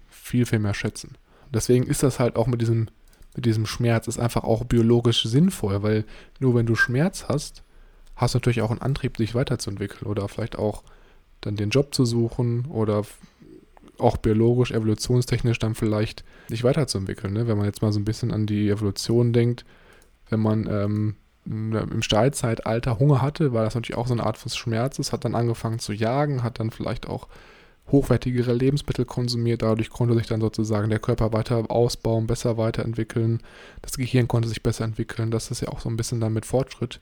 [0.09, 1.17] viel, viel mehr schätzen.
[1.53, 2.87] Deswegen ist das halt auch mit diesem,
[3.35, 6.05] mit diesem Schmerz, ist einfach auch biologisch sinnvoll, weil
[6.39, 7.63] nur wenn du Schmerz hast,
[8.23, 10.83] hast natürlich auch einen Antrieb, dich weiterzuentwickeln oder vielleicht auch
[11.41, 13.03] dann den Job zu suchen oder
[13.99, 17.33] auch biologisch, evolutionstechnisch dann vielleicht sich weiterzuentwickeln.
[17.33, 17.47] Ne?
[17.47, 19.65] Wenn man jetzt mal so ein bisschen an die Evolution denkt,
[20.29, 21.15] wenn man ähm,
[21.45, 25.35] im Stahlzeitalter Hunger hatte, war das natürlich auch so eine Art des Schmerzes, hat dann
[25.35, 27.27] angefangen zu jagen, hat dann vielleicht auch
[27.91, 29.61] hochwertigere Lebensmittel konsumiert.
[29.61, 33.41] Dadurch konnte sich dann sozusagen der Körper weiter ausbauen, besser weiterentwickeln.
[33.81, 35.31] Das Gehirn konnte sich besser entwickeln.
[35.31, 37.01] Das ist ja auch so ein bisschen dann mit Fortschritt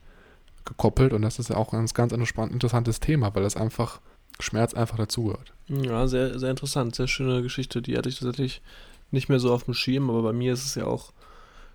[0.64, 1.12] gekoppelt.
[1.12, 4.00] Und das ist ja auch ein ganz interessantes Thema, weil das einfach
[4.40, 5.52] Schmerz einfach dazugehört.
[5.68, 6.94] Ja, sehr, sehr interessant.
[6.94, 7.82] Sehr schöne Geschichte.
[7.82, 8.62] Die hatte ich tatsächlich
[9.10, 11.12] nicht mehr so auf dem Schirm, aber bei mir ist es ja auch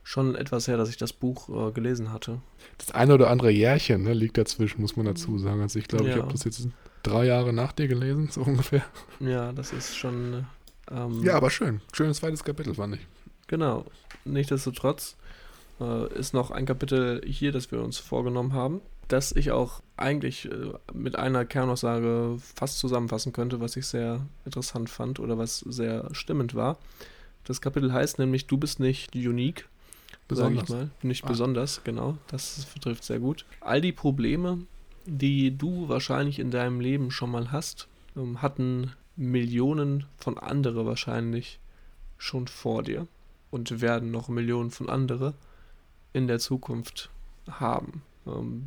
[0.04, 2.42] schon etwas her, dass ich das Buch äh, gelesen hatte.
[2.78, 5.62] Das eine oder andere Jährchen ne, liegt dazwischen, muss man dazu sagen.
[5.62, 6.16] Also ich glaube, ja.
[6.16, 6.68] ich habe das jetzt
[7.04, 8.84] drei Jahre nach dir gelesen, so ungefähr.
[9.20, 10.46] Ja, das ist schon.
[10.90, 11.82] Ähm, ja, aber schön.
[11.92, 13.08] Schönes zweites Kapitel, fand ich.
[13.48, 13.86] Genau.
[14.26, 15.18] Nichtsdestotrotz
[15.80, 20.46] äh, ist noch ein Kapitel hier, das wir uns vorgenommen haben, das ich auch eigentlich
[20.46, 26.10] äh, mit einer Kernaussage fast zusammenfassen könnte, was ich sehr interessant fand oder was sehr
[26.14, 26.78] stimmend war.
[27.44, 29.68] Das Kapitel heißt nämlich, du bist nicht unique,
[30.30, 30.90] sage ich mal.
[31.02, 31.28] Nicht ah.
[31.30, 32.18] besonders, genau.
[32.28, 33.46] Das trifft sehr gut.
[33.62, 34.60] All die Probleme,
[35.06, 41.60] die du wahrscheinlich in deinem Leben schon mal hast, ähm, hatten Millionen von anderen wahrscheinlich
[42.18, 43.08] schon vor dir
[43.50, 45.34] und werden noch Millionen von anderen
[46.14, 47.10] in der Zukunft
[47.50, 48.02] haben.
[48.26, 48.66] Ähm,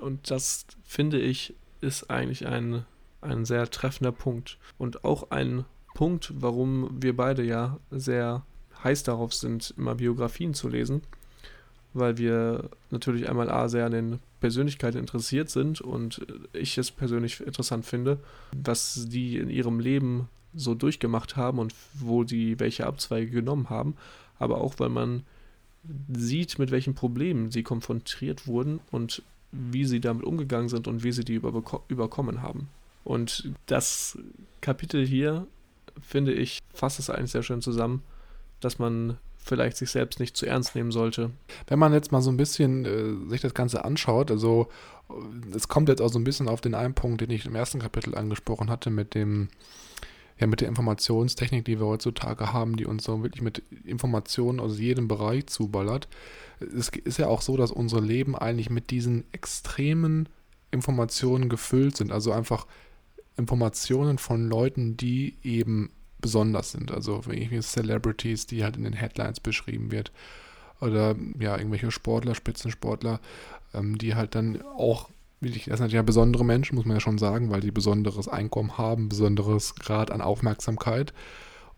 [0.00, 2.84] und das finde ich ist eigentlich ein,
[3.20, 4.58] ein sehr treffender Punkt.
[4.78, 5.64] Und auch ein
[5.94, 8.44] Punkt, warum wir beide ja sehr
[8.82, 11.02] heiß darauf sind, immer Biografien zu lesen,
[11.94, 17.40] weil wir natürlich einmal A sehr an den Persönlichkeiten interessiert sind und ich es persönlich
[17.40, 18.20] interessant finde,
[18.52, 23.96] was die in ihrem Leben so durchgemacht haben und wo sie welche Abzweige genommen haben,
[24.38, 25.24] aber auch weil man
[26.12, 29.22] sieht, mit welchen Problemen sie konfrontiert wurden und
[29.52, 31.40] wie sie damit umgegangen sind und wie sie die
[31.88, 32.68] überkommen haben.
[33.04, 34.18] Und das
[34.60, 35.46] Kapitel hier,
[36.02, 38.02] finde ich, fasst es eigentlich sehr schön zusammen,
[38.60, 41.30] dass man vielleicht sich selbst nicht zu ernst nehmen sollte.
[41.66, 44.68] Wenn man jetzt mal so ein bisschen äh, sich das Ganze anschaut, also
[45.08, 47.54] äh, es kommt jetzt auch so ein bisschen auf den einen Punkt, den ich im
[47.54, 49.48] ersten Kapitel angesprochen hatte, mit dem
[50.38, 54.78] ja, mit der Informationstechnik, die wir heutzutage haben, die uns so wirklich mit Informationen aus
[54.78, 56.08] jedem Bereich zuballert.
[56.60, 60.28] Es ist ja auch so, dass unsere Leben eigentlich mit diesen extremen
[60.70, 62.12] Informationen gefüllt sind.
[62.12, 62.66] Also einfach
[63.36, 66.90] Informationen von Leuten, die eben besonders sind.
[66.90, 70.12] Also irgendwelche Celebrities, die halt in den Headlines beschrieben wird.
[70.80, 73.20] Oder ja, irgendwelche Sportler, Spitzensportler,
[73.74, 75.08] ähm, die halt dann auch
[75.40, 78.78] das sind natürlich ja besondere Menschen, muss man ja schon sagen, weil die besonderes Einkommen
[78.78, 81.12] haben, besonderes Grad an Aufmerksamkeit.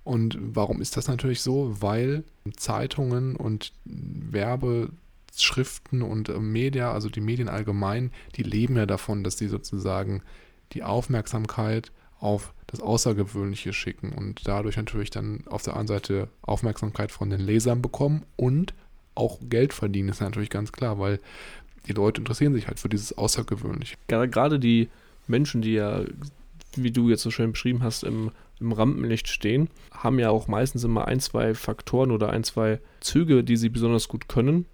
[0.02, 1.76] Und warum ist das natürlich so?
[1.80, 2.24] Weil
[2.56, 9.36] Zeitungen und Werbeschriften und äh, Media, also die Medien allgemein, die leben ja davon, dass
[9.36, 10.22] sie sozusagen
[10.72, 17.10] die Aufmerksamkeit auf das Außergewöhnliche schicken und dadurch natürlich dann auf der einen Seite Aufmerksamkeit
[17.10, 18.74] von den Lesern bekommen und
[19.14, 21.20] auch Geld verdienen, ist natürlich ganz klar, weil
[21.86, 23.96] die Leute interessieren sich halt für dieses Außergewöhnliche.
[24.06, 24.88] Gerade die
[25.26, 26.02] Menschen, die ja,
[26.76, 30.84] wie du jetzt so schön beschrieben hast, im, im Rampenlicht stehen, haben ja auch meistens
[30.84, 34.66] immer ein, zwei Faktoren oder ein, zwei Züge, die sie besonders gut können.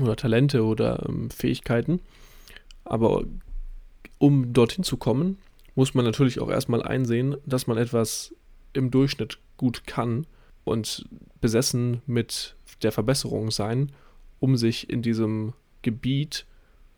[0.00, 2.00] Oder Talente oder ähm, Fähigkeiten.
[2.84, 3.24] Aber
[4.18, 5.38] um dorthin zu kommen,
[5.74, 8.34] muss man natürlich auch erstmal einsehen, dass man etwas
[8.72, 10.26] im Durchschnitt gut kann
[10.64, 11.08] und
[11.40, 13.92] besessen mit der Verbesserung sein,
[14.40, 15.52] um sich in diesem
[15.88, 16.46] Gebiet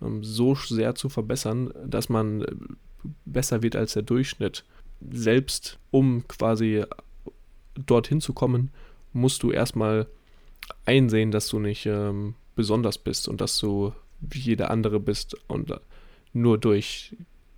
[0.03, 2.47] ähm, so sehr zu verbessern, dass man äh,
[3.25, 4.65] besser wird als der Durchschnitt.
[5.11, 6.85] Selbst um quasi
[7.87, 8.71] dorthin zu kommen,
[9.13, 10.07] musst du erstmal
[10.85, 15.73] einsehen, dass du nicht ähm, besonders bist und dass du wie jeder andere bist und
[16.33, 17.17] nur durch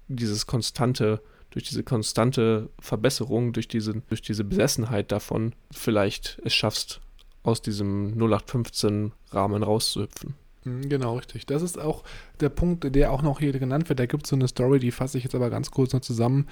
[0.08, 1.20] dieses konstante,
[1.50, 7.00] durch diese konstante Verbesserung, durch diese, durch diese Besessenheit davon vielleicht es schaffst,
[7.42, 10.34] aus diesem 0815 Rahmen rauszuhüpfen.
[10.64, 11.46] Mhm, genau, richtig.
[11.46, 12.04] Das ist auch
[12.40, 13.98] der Punkt, der auch noch hier genannt wird.
[13.98, 16.48] Da gibt es so eine Story, die fasse ich jetzt aber ganz kurz noch zusammen.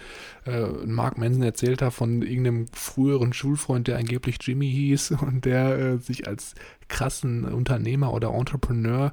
[0.47, 5.79] Äh, Mark Manson erzählt da von irgendeinem früheren Schulfreund, der angeblich Jimmy hieß und der
[5.79, 6.55] äh, sich als
[6.89, 9.13] krassen Unternehmer oder Entrepreneur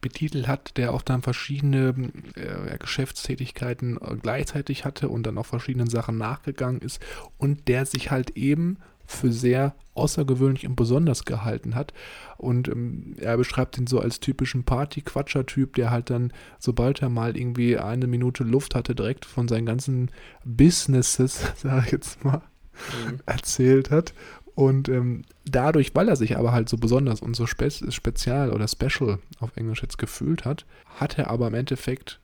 [0.00, 1.94] betitelt hat, der auch dann verschiedene
[2.34, 7.00] äh, Geschäftstätigkeiten äh, gleichzeitig hatte und dann auch verschiedenen Sachen nachgegangen ist
[7.38, 8.78] und der sich halt eben
[9.12, 11.92] für sehr außergewöhnlich und besonders gehalten hat.
[12.38, 17.36] Und ähm, er beschreibt ihn so als typischen Party-Quatscher-Typ, der halt dann, sobald er mal
[17.36, 20.10] irgendwie eine Minute Luft hatte, direkt von seinen ganzen
[20.44, 22.42] Businesses, sag ich jetzt mal,
[23.06, 23.20] mhm.
[23.26, 24.14] erzählt hat.
[24.54, 28.68] Und ähm, dadurch, weil er sich aber halt so besonders und so spe spezial oder
[28.68, 30.66] special auf Englisch jetzt gefühlt hat,
[30.98, 32.20] hat er aber im Endeffekt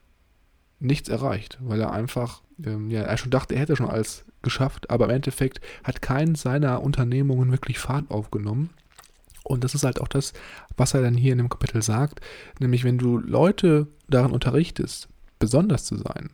[0.81, 4.91] nichts erreicht, weil er einfach, ähm, ja, er schon dachte, er hätte schon alles geschafft,
[4.91, 8.71] aber im Endeffekt hat kein seiner Unternehmungen wirklich Fahrt aufgenommen.
[9.45, 10.33] Und das ist halt auch das,
[10.77, 12.21] was er dann hier in dem Kapitel sagt,
[12.61, 15.09] nämlich wenn du Leute daran unterrichtest,
[15.39, 16.31] besonders zu sein,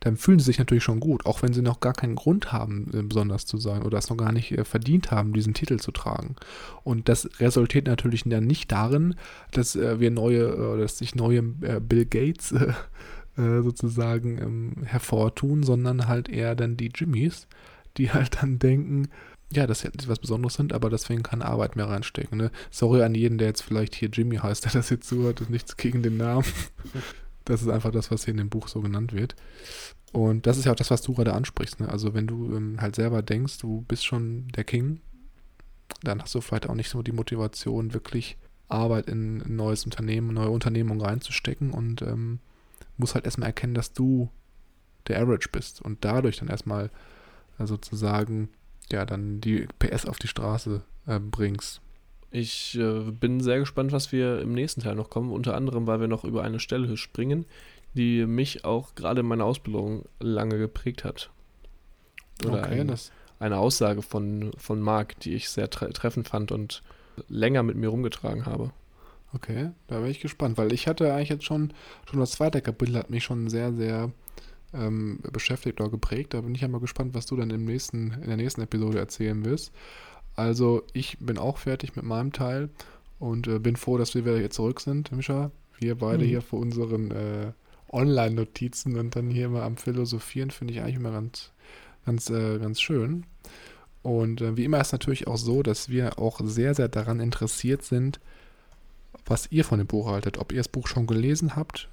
[0.00, 2.90] dann fühlen sie sich natürlich schon gut, auch wenn sie noch gar keinen Grund haben,
[2.92, 5.90] äh, besonders zu sein oder es noch gar nicht äh, verdient haben, diesen Titel zu
[5.90, 6.36] tragen.
[6.84, 9.14] Und das resultiert natürlich dann nicht darin,
[9.52, 12.54] dass äh, wir neue, dass sich neue Bill Gates
[13.36, 17.46] sozusagen ähm, hervortun, sondern halt eher dann die Jimmys,
[17.96, 19.08] die halt dann denken,
[19.52, 22.38] ja, dass sie halt was Besonderes sind, aber deswegen keine Arbeit mehr reinstecken.
[22.38, 22.50] Ne?
[22.70, 25.76] Sorry an jeden, der jetzt vielleicht hier Jimmy heißt, der das jetzt zuhört und nichts
[25.76, 26.46] gegen den Namen.
[27.48, 29.36] Das ist einfach das, was hier in dem Buch so genannt wird.
[30.12, 31.78] Und das ist ja auch das, was du gerade ansprichst.
[31.78, 31.88] Ne?
[31.88, 35.00] Also wenn du ähm, halt selber denkst, du bist schon der King,
[36.02, 38.36] dann hast du vielleicht auch nicht so die Motivation, wirklich
[38.68, 42.40] Arbeit in ein neues Unternehmen, neue Unternehmung reinzustecken und ähm,
[42.96, 44.30] musst halt erstmal erkennen, dass du
[45.08, 46.90] der Average bist und dadurch dann erstmal
[47.58, 48.48] äh, sozusagen
[48.90, 51.80] ja dann die PS auf die Straße äh, bringst.
[52.30, 55.30] Ich äh, bin sehr gespannt, was wir im nächsten Teil noch kommen.
[55.30, 57.46] Unter anderem, weil wir noch über eine Stelle springen,
[57.94, 61.30] die mich auch gerade in meiner Ausbildung lange geprägt hat.
[62.44, 62.94] Oder okay, ein,
[63.38, 66.82] eine Aussage von, von Marc, die ich sehr tre treffend fand und
[67.28, 68.72] länger mit mir rumgetragen habe.
[69.32, 71.72] Okay, da bin ich gespannt, weil ich hatte eigentlich jetzt schon,
[72.08, 74.12] schon das zweite Kapitel hat mich schon sehr, sehr
[74.72, 76.34] ähm, beschäftigt oder geprägt.
[76.34, 78.98] Da bin ich ja mal gespannt, was du dann im nächsten, in der nächsten Episode
[78.98, 79.72] erzählen wirst.
[80.34, 82.68] Also ich bin auch fertig mit meinem Teil
[83.18, 85.50] und äh, bin froh, dass wir wieder hier zurück sind, Mischa.
[85.78, 86.28] Wir beide mhm.
[86.28, 87.52] hier vor unseren äh,
[87.90, 91.52] Online-Notizen und dann hier mal am Philosophieren, finde ich eigentlich immer ganz,
[92.04, 93.24] ganz, äh, ganz schön.
[94.02, 97.82] Und äh, wie immer ist natürlich auch so, dass wir auch sehr, sehr daran interessiert
[97.82, 98.20] sind,
[99.24, 100.38] was ihr von dem Buch haltet.
[100.38, 101.88] Ob ihr das Buch schon gelesen habt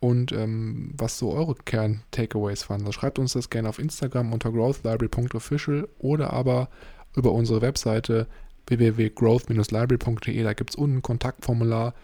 [0.00, 2.80] und ähm, was so eure Kern-Takeaways waren.
[2.80, 6.68] Also schreibt uns das gerne auf Instagram unter growthlibrary.official oder aber
[7.16, 8.28] über unsere Webseite
[8.66, 10.42] www.growth-library.de.
[10.42, 11.94] Da gibt es unten ein Kontaktformular.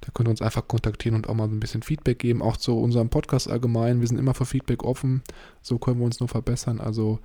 [0.00, 2.42] Da könnt ihr uns einfach kontaktieren und auch mal ein bisschen Feedback geben.
[2.42, 4.00] Auch zu unserem Podcast allgemein.
[4.00, 5.22] Wir sind immer für Feedback offen.
[5.60, 6.80] So können wir uns nur verbessern.
[6.80, 7.20] Also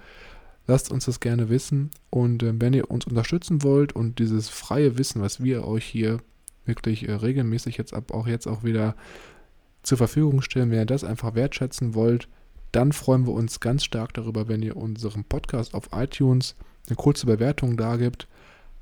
[0.68, 1.92] lasst uns das gerne wissen.
[2.10, 6.20] Und äh, wenn ihr uns unterstützen wollt und dieses freie Wissen, was wir euch hier
[6.68, 8.96] wirklich äh, regelmäßig jetzt ab auch jetzt auch wieder
[9.84, 12.28] zur Verfügung stellen, wenn ihr das einfach wertschätzen wollt,
[12.72, 16.56] dann freuen wir uns ganz stark darüber, wenn ihr unserem Podcast auf iTunes
[16.88, 18.28] eine kurze Bewertung da gibt,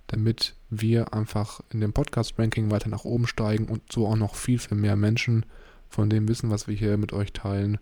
[0.08, 4.60] damit wir einfach in dem Podcast-Ranking weiter nach oben steigen und so auch noch viel,
[4.60, 5.46] viel mehr Menschen
[5.90, 7.78] von dem Wissen, was wir hier mit euch teilen,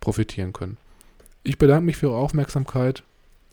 [0.00, 0.76] profitieren können.
[1.42, 3.02] Ich bedanke mich für eure Aufmerksamkeit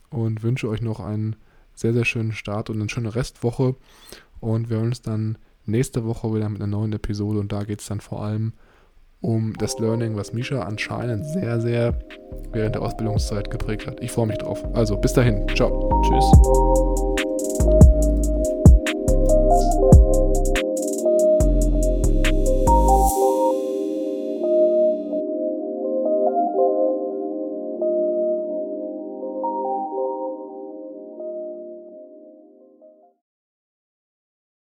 [0.10, 1.36] und wünsche euch noch einen
[1.76, 3.76] sehr, sehr schönen Start und eine schöne Restwoche.
[4.40, 5.38] Und wir hören uns dann
[5.68, 8.54] nächste Woche wieder mit einer neuen Episode und da geht es dann vor allem
[9.22, 11.98] um das Learning, was Misha anscheinend sehr, sehr
[12.52, 14.00] während der Ausbildungszeit geprägt hat.
[14.02, 14.64] Ich freue mich drauf.
[14.76, 15.48] Also bis dahin.
[15.56, 16.02] Ciao.
[16.04, 16.26] Tschüss.